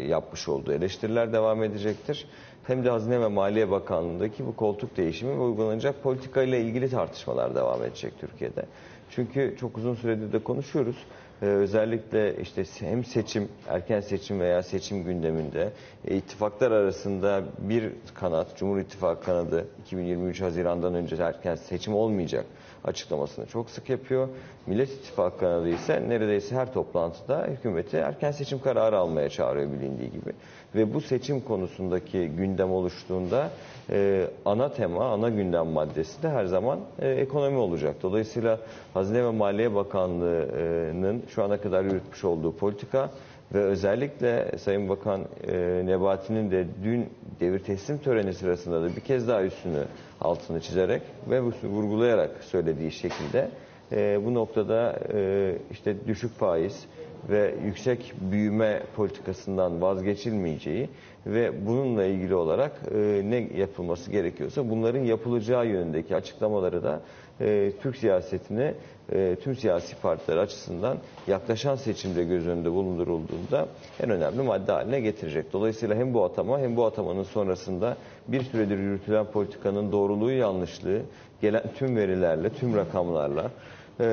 yapmış 0.08 0.50
olduğu 0.50 0.74
eleştiriler 0.74 1.34
devam 1.34 1.64
edecektir. 1.64 2.28
Hem 2.64 2.86
de 2.86 2.90
Hazine 2.90 3.22
ve 3.22 3.28
Maliye 3.28 3.72
Bakanlığı'ndaki 3.72 4.46
bu 4.46 4.56
koltuk 4.56 4.98
değişimi 4.98 5.32
ve 5.32 5.42
uygulanacak 5.42 6.04
politika 6.04 6.44
ile 6.44 6.62
ilgili 6.62 6.90
tartışmalar 6.90 7.56
devam 7.56 7.84
edecek 7.84 8.14
Türkiye'de. 8.20 8.66
Çünkü 9.10 9.56
çok 9.60 9.78
uzun 9.78 9.96
süredir 9.96 10.34
de 10.34 10.40
konuşuyoruz. 10.40 10.96
Ee, 11.42 11.46
özellikle 11.46 12.38
işte 12.42 12.64
hem 12.80 13.04
seçim, 13.04 13.50
erken 13.68 14.00
seçim 14.00 14.40
veya 14.40 14.64
seçim 14.64 15.04
gündeminde 15.04 15.70
e, 16.08 16.16
ittifaklar 16.16 16.72
arasında 16.72 17.44
bir 17.60 17.92
kanat, 18.14 18.58
Cumhur 18.58 18.80
İttifakı 18.80 19.26
kanadı 19.26 19.68
2023 19.82 20.42
Haziran'dan 20.42 20.94
önce 20.94 21.16
erken 21.16 21.56
seçim 21.56 21.94
olmayacak 21.94 22.46
açıklamasını 22.86 23.46
çok 23.46 23.70
sık 23.70 23.90
yapıyor. 23.90 24.28
Millet 24.68 24.90
İttifakı 24.90 25.40
kanadı 25.40 25.70
ise 25.70 26.04
neredeyse 26.08 26.56
her 26.56 26.74
toplantıda 26.74 27.48
hükümeti 27.48 27.98
erken 27.98 28.32
seçim 28.32 28.62
kararı 28.62 28.98
almaya 28.98 29.30
çağırıyor 29.30 29.72
bilindiği 29.72 30.12
gibi. 30.12 30.34
Ve 30.76 30.94
bu 30.94 31.02
seçim 31.02 31.42
konusundaki 31.42 32.28
gündem 32.28 32.72
oluştuğunda 32.72 33.50
e, 33.90 34.28
ana 34.46 34.72
tema, 34.72 35.06
ana 35.06 35.30
gündem 35.30 35.68
maddesi 35.68 36.24
de 36.24 36.30
her 36.30 36.46
zaman 36.46 36.80
e, 37.00 37.10
ekonomi 37.10 37.58
olacak. 37.58 37.96
Dolayısıyla 38.04 38.60
Hazine 38.94 39.24
ve 39.24 39.30
Maliye 39.30 39.76
Bakanlığı'nın 39.76 41.24
şu 41.30 41.44
ana 41.44 41.62
kadar 41.62 41.84
yürütmüş 41.84 42.24
olduğu 42.24 42.56
politika 42.56 43.10
ve 43.54 43.60
özellikle 43.60 44.58
Sayın 44.58 44.90
Bakan 44.90 45.26
e, 45.48 45.82
Nebati'nin 45.86 46.52
de 46.52 46.68
dün 46.84 47.10
devir 47.40 47.60
teslim 47.60 47.98
töreni 47.98 48.34
sırasında 48.34 48.82
da 48.82 48.96
bir 48.96 49.02
kez 49.02 49.28
daha 49.28 49.44
üstünü 49.44 49.84
altını 50.22 50.62
çizerek 50.62 51.02
ve 51.30 51.42
vurgulayarak 51.42 52.44
söylediği 52.44 52.92
şekilde 52.92 53.50
e, 53.92 54.26
bu 54.26 54.34
noktada 54.34 55.00
e, 55.14 55.56
işte 55.72 56.08
düşük 56.08 56.32
faiz 56.32 56.86
ve 57.30 57.56
yüksek 57.66 58.14
büyüme 58.32 58.84
politikasından 58.96 59.82
vazgeçilmeyeceği 59.82 60.90
ve 61.26 61.66
bununla 61.68 62.06
ilgili 62.06 62.36
olarak 62.36 62.72
e, 62.96 63.22
ne 63.26 63.48
yapılması 63.58 64.12
gerekiyorsa 64.12 64.70
bunların 64.70 65.00
yapılacağı 65.04 65.68
yönündeki 65.68 66.16
açıklamaları 66.16 66.84
da 66.84 67.02
e, 67.42 67.72
Türk 67.82 67.98
siyasetine 67.98 68.74
e, 69.12 69.36
tüm 69.44 69.56
siyasi 69.56 69.96
partiler 69.96 70.38
açısından 70.38 70.98
yaklaşan 71.28 71.76
seçimde 71.76 72.24
göz 72.24 72.48
önünde 72.48 72.72
bulundurulduğunda 72.72 73.68
en 74.04 74.10
önemli 74.10 74.42
madde 74.42 74.72
haline 74.72 75.00
getirecek. 75.00 75.54
Dolayısıyla 75.54 75.96
hem 75.96 76.14
bu 76.14 76.24
atama 76.24 76.60
hem 76.60 76.76
bu 76.76 76.86
atamanın 76.86 77.24
sonrasında 77.24 77.98
bir 78.28 78.44
süredir 78.44 78.78
yürütülen 78.78 79.26
politikanın 79.26 79.92
doğruluğu 79.92 80.32
yanlışlığı 80.32 81.02
gelen 81.42 81.64
tüm 81.78 81.96
verilerle, 81.96 82.50
tüm 82.50 82.76
rakamlarla 82.76 83.52
e, 84.00 84.06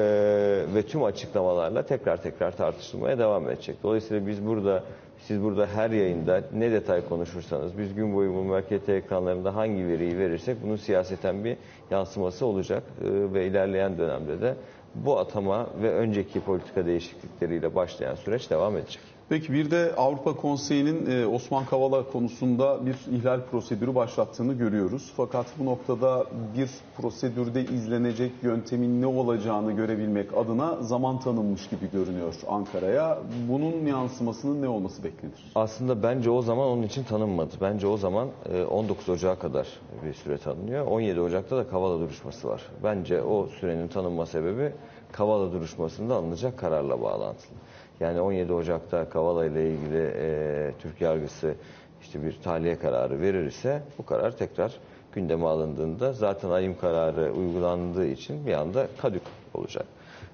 ve 0.74 0.82
tüm 0.82 1.02
açıklamalarla 1.04 1.82
tekrar 1.82 2.22
tekrar 2.22 2.56
tartışılmaya 2.56 3.18
devam 3.18 3.50
edecek. 3.50 3.76
Dolayısıyla 3.82 4.26
biz 4.26 4.46
burada 4.46 4.84
siz 5.20 5.42
burada 5.42 5.66
her 5.66 5.90
yayında 5.90 6.42
ne 6.52 6.70
detay 6.70 7.08
konuşursanız 7.08 7.78
biz 7.78 7.94
gün 7.94 8.14
boyu 8.14 8.34
bu 8.34 8.42
market 8.44 8.88
ekranlarında 8.88 9.54
hangi 9.54 9.86
veriyi 9.88 10.18
verirsek 10.18 10.62
bunun 10.62 10.76
siyaseten 10.76 11.44
bir 11.44 11.56
yansıması 11.90 12.46
olacak 12.46 12.82
e, 13.04 13.34
ve 13.34 13.46
ilerleyen 13.46 13.98
dönemde 13.98 14.40
de 14.40 14.54
bu 14.94 15.18
atama 15.18 15.66
ve 15.82 15.90
önceki 15.94 16.40
politika 16.40 16.86
değişiklikleriyle 16.86 17.74
başlayan 17.74 18.14
süreç 18.14 18.50
devam 18.50 18.76
edecek. 18.76 19.02
Peki 19.30 19.52
bir 19.52 19.70
de 19.70 19.94
Avrupa 19.96 20.36
Konseyi'nin 20.36 21.10
e, 21.10 21.26
Osman 21.26 21.64
Kavala 21.64 22.10
konusunda 22.12 22.86
bir 22.86 22.96
ihlal 23.16 23.40
prosedürü 23.50 23.94
başlattığını 23.94 24.52
görüyoruz. 24.52 25.12
Fakat 25.16 25.46
bu 25.58 25.66
noktada 25.66 26.26
bir 26.56 26.70
prosedürde 26.96 27.64
izlenecek 27.64 28.32
yöntemin 28.42 29.02
ne 29.02 29.06
olacağını 29.06 29.72
görebilmek 29.72 30.36
adına 30.36 30.76
zaman 30.82 31.20
tanınmış 31.20 31.68
gibi 31.68 31.90
görünüyor 31.92 32.34
Ankara'ya. 32.48 33.18
Bunun 33.48 33.86
yansımasının 33.86 34.62
ne 34.62 34.68
olması 34.68 35.04
beklenir? 35.04 35.52
Aslında 35.54 36.02
bence 36.02 36.30
o 36.30 36.42
zaman 36.42 36.68
onun 36.68 36.82
için 36.82 37.04
tanınmadı. 37.04 37.54
Bence 37.60 37.86
o 37.86 37.96
zaman 37.96 38.28
19 38.70 39.08
e, 39.08 39.12
Ocak'a 39.12 39.38
kadar 39.38 39.66
bir 40.04 40.14
süre 40.14 40.38
tanınıyor. 40.38 40.86
17 40.86 41.20
Ocak'ta 41.20 41.56
da 41.56 41.68
Kavala 41.68 42.00
duruşması 42.00 42.48
var. 42.48 42.62
Bence 42.84 43.22
o 43.22 43.46
sürenin 43.46 43.88
tanınma 43.88 44.26
sebebi 44.26 44.72
Kavala 45.12 45.52
duruşmasında 45.52 46.14
alınacak 46.14 46.58
kararla 46.58 47.02
bağlantılı. 47.02 47.56
Yani 48.00 48.20
17 48.20 48.52
Ocak'ta 48.52 49.08
Kavala 49.08 49.46
ile 49.46 49.70
ilgili 49.70 50.12
e, 50.16 50.72
Türk 50.78 51.00
yargısı 51.00 51.54
işte 52.02 52.22
bir 52.22 52.38
tahliye 52.42 52.78
kararı 52.78 53.20
verirse 53.20 53.82
bu 53.98 54.06
karar 54.06 54.36
tekrar 54.36 54.72
gündeme 55.12 55.46
alındığında 55.46 56.12
zaten 56.12 56.50
ayım 56.50 56.78
kararı 56.78 57.32
uygulandığı 57.32 58.06
için 58.06 58.46
bir 58.46 58.52
anda 58.52 58.86
kadük 58.98 59.22
olacak. 59.54 59.86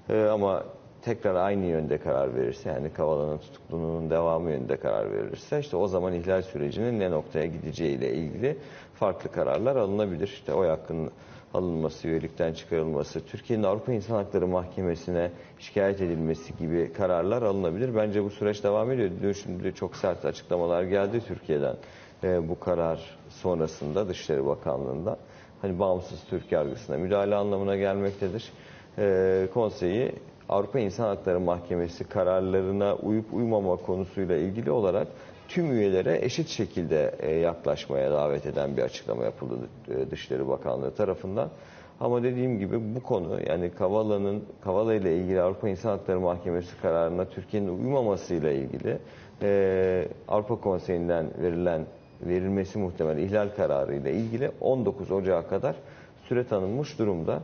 E, 0.09 0.23
ama 0.23 0.63
tekrar 1.01 1.35
aynı 1.35 1.65
yönde 1.65 1.97
karar 1.97 2.35
verirse 2.35 2.69
yani 2.69 2.93
Kavala'nın 2.93 3.37
tutukluluğunun 3.37 4.09
devamı 4.09 4.51
yönde 4.51 4.77
karar 4.77 5.11
verirse 5.11 5.59
işte 5.59 5.77
o 5.77 5.87
zaman 5.87 6.13
ihlal 6.13 6.41
sürecinin 6.41 6.99
ne 6.99 7.11
noktaya 7.11 7.45
gideceği 7.45 7.97
ile 7.97 8.13
ilgili 8.13 8.57
farklı 8.93 9.31
kararlar 9.31 9.75
alınabilir. 9.75 10.27
İşte 10.27 10.53
o 10.53 10.67
hakkın 10.67 11.11
alınması, 11.53 12.07
üyelikten 12.07 12.53
çıkarılması, 12.53 13.25
Türkiye'nin 13.25 13.63
Avrupa 13.63 13.93
İnsan 13.93 14.15
Hakları 14.15 14.47
Mahkemesi'ne 14.47 15.31
şikayet 15.59 16.01
edilmesi 16.01 16.57
gibi 16.57 16.93
kararlar 16.93 17.41
alınabilir. 17.41 17.95
Bence 17.95 18.23
bu 18.23 18.29
süreç 18.29 18.63
devam 18.63 18.91
ediyor. 18.91 19.09
Dün 19.21 19.31
şimdi 19.31 19.73
çok 19.73 19.95
sert 19.95 20.25
açıklamalar 20.25 20.83
geldi 20.83 21.21
Türkiye'den 21.27 21.75
e, 22.23 22.49
bu 22.49 22.59
karar 22.59 23.17
sonrasında 23.29 24.07
Dışişleri 24.07 24.45
Bakanlığı'ndan. 24.45 25.17
Hani 25.61 25.79
bağımsız 25.79 26.23
Türk 26.29 26.51
yargısına 26.51 26.97
müdahale 26.97 27.35
anlamına 27.35 27.75
gelmektedir. 27.75 28.51
E, 28.97 29.47
konseyi 29.53 30.11
Avrupa 30.49 30.79
İnsan 30.79 31.03
Hakları 31.07 31.39
Mahkemesi 31.39 32.03
kararlarına 32.03 32.95
uyup 32.95 33.33
uymama 33.33 33.75
konusuyla 33.75 34.37
ilgili 34.37 34.71
olarak 34.71 35.07
tüm 35.47 35.71
üyelere 35.71 36.19
eşit 36.25 36.47
şekilde 36.47 37.15
e, 37.19 37.31
yaklaşmaya 37.31 38.11
davet 38.11 38.45
eden 38.45 38.77
bir 38.77 38.81
açıklama 38.81 39.23
yapıldı 39.23 39.55
e, 39.89 40.11
Dışişleri 40.11 40.47
Bakanlığı 40.47 40.91
tarafından. 40.95 41.49
Ama 41.99 42.23
dediğim 42.23 42.59
gibi 42.59 42.95
bu 42.95 43.03
konu 43.03 43.39
yani 43.47 43.71
Kavala'nın 43.71 44.43
Kavala 44.63 44.93
ile 44.93 45.17
ilgili 45.17 45.41
Avrupa 45.41 45.69
İnsan 45.69 45.89
Hakları 45.89 46.19
Mahkemesi 46.19 46.81
kararına 46.81 47.25
Türkiye'nin 47.25 47.67
uymamasıyla 47.83 48.51
ilgili 48.51 48.97
e, 49.41 50.07
Avrupa 50.27 50.61
Konseyi'nden 50.61 51.27
verilen 51.41 51.85
verilmesi 52.21 52.77
muhtemel 52.79 53.17
ihlal 53.17 53.49
kararı 53.55 53.95
ile 53.95 54.13
ilgili 54.13 54.51
19 54.61 55.11
Ocağı 55.11 55.47
kadar 55.49 55.75
süre 56.23 56.47
tanınmış 56.47 56.99
durumda. 56.99 57.41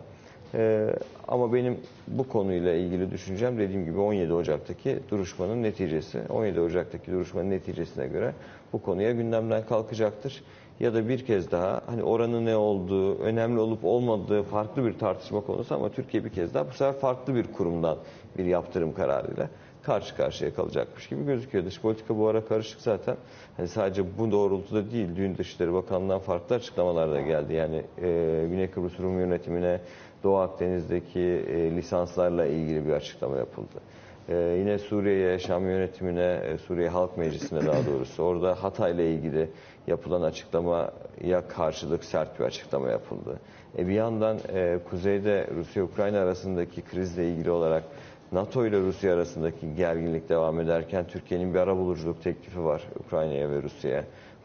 Ee, 0.55 0.87
ama 1.27 1.53
benim 1.53 1.77
bu 2.07 2.27
konuyla 2.27 2.73
ilgili 2.73 3.11
düşüncem 3.11 3.57
dediğim 3.57 3.85
gibi 3.85 3.99
17 3.99 4.33
Ocak'taki 4.33 4.99
duruşmanın 5.09 5.63
neticesi. 5.63 6.21
17 6.29 6.59
Ocak'taki 6.59 7.11
duruşmanın 7.11 7.49
neticesine 7.49 8.07
göre 8.07 8.33
bu 8.73 8.81
konuya 8.81 9.11
gündemden 9.11 9.65
kalkacaktır. 9.65 10.43
Ya 10.79 10.93
da 10.93 11.09
bir 11.09 11.25
kez 11.25 11.51
daha 11.51 11.81
hani 11.85 12.03
oranın 12.03 12.45
ne 12.45 12.55
olduğu, 12.55 13.19
önemli 13.19 13.59
olup 13.59 13.85
olmadığı 13.85 14.43
farklı 14.43 14.85
bir 14.85 14.99
tartışma 14.99 15.41
konusu 15.41 15.75
ama 15.75 15.89
Türkiye 15.89 16.25
bir 16.25 16.29
kez 16.29 16.53
daha 16.53 16.67
bu 16.67 16.71
sefer 16.71 16.93
farklı 16.93 17.35
bir 17.35 17.43
kurumdan 17.43 17.97
bir 18.37 18.45
yaptırım 18.45 18.93
kararıyla 18.93 19.49
karşı 19.83 20.15
karşıya 20.15 20.53
kalacakmış 20.53 21.07
gibi 21.09 21.25
gözüküyor. 21.25 21.65
Dış 21.65 21.81
politika 21.81 22.17
bu 22.17 22.27
ara 22.27 22.45
karışık 22.45 22.81
zaten. 22.81 23.15
Hani 23.57 23.67
sadece 23.67 24.17
bu 24.17 24.31
doğrultuda 24.31 24.91
değil, 24.91 25.07
dün 25.15 25.37
Dışişleri 25.37 25.73
Bakanlığı'ndan 25.73 26.19
farklı 26.19 26.55
açıklamalar 26.55 27.11
da 27.11 27.21
geldi. 27.21 27.53
Yani 27.53 27.83
e, 28.01 28.45
Güney 28.49 28.71
Kıbrıs 28.71 28.99
Rum 28.99 29.19
yönetimine 29.19 29.79
Doğu 30.23 30.37
Akdeniz'deki 30.37 31.19
e, 31.19 31.71
lisanslarla 31.75 32.45
ilgili 32.45 32.87
bir 32.87 32.93
açıklama 32.93 33.37
yapıldı. 33.37 33.81
E, 34.29 34.35
yine 34.35 34.79
Suriye'ye, 34.79 35.39
Şam 35.39 35.65
yönetimine, 35.65 36.41
e, 36.43 36.57
Suriye 36.57 36.89
Halk 36.89 37.17
Meclisi'ne 37.17 37.65
daha 37.65 37.85
doğrusu 37.85 38.23
orada 38.23 38.63
Hatay'la 38.63 39.03
ilgili 39.03 39.49
yapılan 39.87 40.21
açıklamaya 40.21 41.47
karşılık 41.47 42.03
sert 42.03 42.39
bir 42.39 42.45
açıklama 42.45 42.89
yapıldı. 42.89 43.39
E, 43.77 43.87
bir 43.87 43.93
yandan 43.93 44.37
e, 44.53 44.79
kuzeyde 44.89 45.47
Rusya-Ukrayna 45.55 46.19
arasındaki 46.19 46.81
krizle 46.81 47.29
ilgili 47.29 47.51
olarak 47.51 47.83
NATO 48.31 48.65
ile 48.65 48.79
Rusya 48.79 49.13
arasındaki 49.13 49.75
gerginlik 49.75 50.29
devam 50.29 50.59
ederken 50.59 51.05
Türkiye'nin 51.07 51.53
bir 51.53 51.59
arabuluculuk 51.59 52.23
teklifi 52.23 52.63
var 52.63 52.83
Ukrayna'ya 52.99 53.51
ve 53.51 53.61
Rusya'ya. 53.61 54.03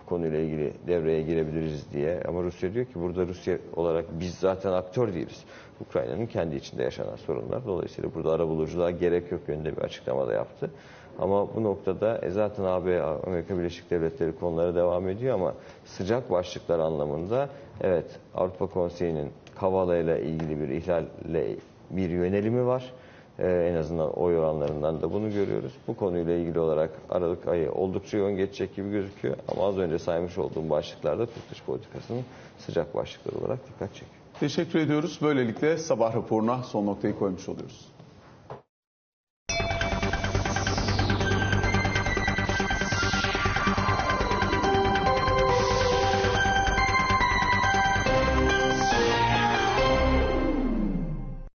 Konuyla 0.08 0.38
ilgili 0.38 0.72
devreye 0.86 1.22
girebiliriz 1.22 1.92
diye. 1.92 2.22
Ama 2.28 2.42
Rusya 2.42 2.74
diyor 2.74 2.86
ki 2.86 2.94
burada 2.94 3.26
Rusya 3.26 3.58
olarak 3.76 4.04
biz 4.20 4.34
zaten 4.34 4.72
aktör 4.72 5.14
değiliz. 5.14 5.44
Ukrayna'nın 5.80 6.26
kendi 6.26 6.56
içinde 6.56 6.82
yaşanan 6.82 7.16
sorunlar. 7.16 7.66
Dolayısıyla 7.66 8.14
burada 8.14 8.32
arabuluculuğa 8.32 8.90
gerek 8.90 9.32
yok 9.32 9.40
yönünde 9.48 9.76
bir 9.76 9.82
açıklama 9.82 10.28
da 10.28 10.32
yaptı. 10.32 10.70
Ama 11.18 11.54
bu 11.54 11.62
noktada 11.62 12.18
e 12.18 12.30
zaten 12.30 12.64
AB, 12.64 13.02
Amerika 13.02 13.58
Birleşik 13.58 13.90
Devletleri 13.90 14.38
konuları 14.38 14.74
devam 14.74 15.08
ediyor 15.08 15.34
ama 15.34 15.54
sıcak 15.84 16.30
başlıklar 16.30 16.78
anlamında 16.78 17.48
evet 17.80 18.20
Avrupa 18.34 18.66
Konseyi'nin 18.66 19.30
Kavala 19.60 19.96
ile 19.96 20.22
ilgili 20.22 20.60
bir 20.60 20.68
ihlalle 20.68 21.56
bir 21.90 22.10
yönelimi 22.10 22.66
var. 22.66 22.92
Ee, 23.38 23.70
en 23.72 23.74
azından 23.76 24.10
oy 24.12 24.38
oranlarından 24.38 25.02
da 25.02 25.12
bunu 25.12 25.30
görüyoruz. 25.32 25.72
Bu 25.88 25.96
konuyla 25.96 26.32
ilgili 26.34 26.58
olarak 26.60 26.90
Aralık 27.08 27.48
ayı 27.48 27.72
oldukça 27.72 28.18
yoğun 28.18 28.36
geçecek 28.36 28.76
gibi 28.76 28.90
gözüküyor. 28.90 29.36
Ama 29.48 29.68
az 29.68 29.78
önce 29.78 29.98
saymış 29.98 30.38
olduğum 30.38 30.70
başlıklarda 30.70 31.26
Türk 31.26 31.50
dış 31.50 31.62
politikasının 31.62 32.22
sıcak 32.58 32.94
başlıkları 32.94 33.38
olarak 33.44 33.58
dikkat 33.68 33.94
çekiyor. 33.94 34.10
Teşekkür 34.40 34.78
ediyoruz. 34.78 35.18
Böylelikle 35.22 35.78
sabah 35.78 36.14
raporuna 36.14 36.62
son 36.62 36.86
noktayı 36.86 37.18
koymuş 37.18 37.48
oluyoruz. 37.48 37.88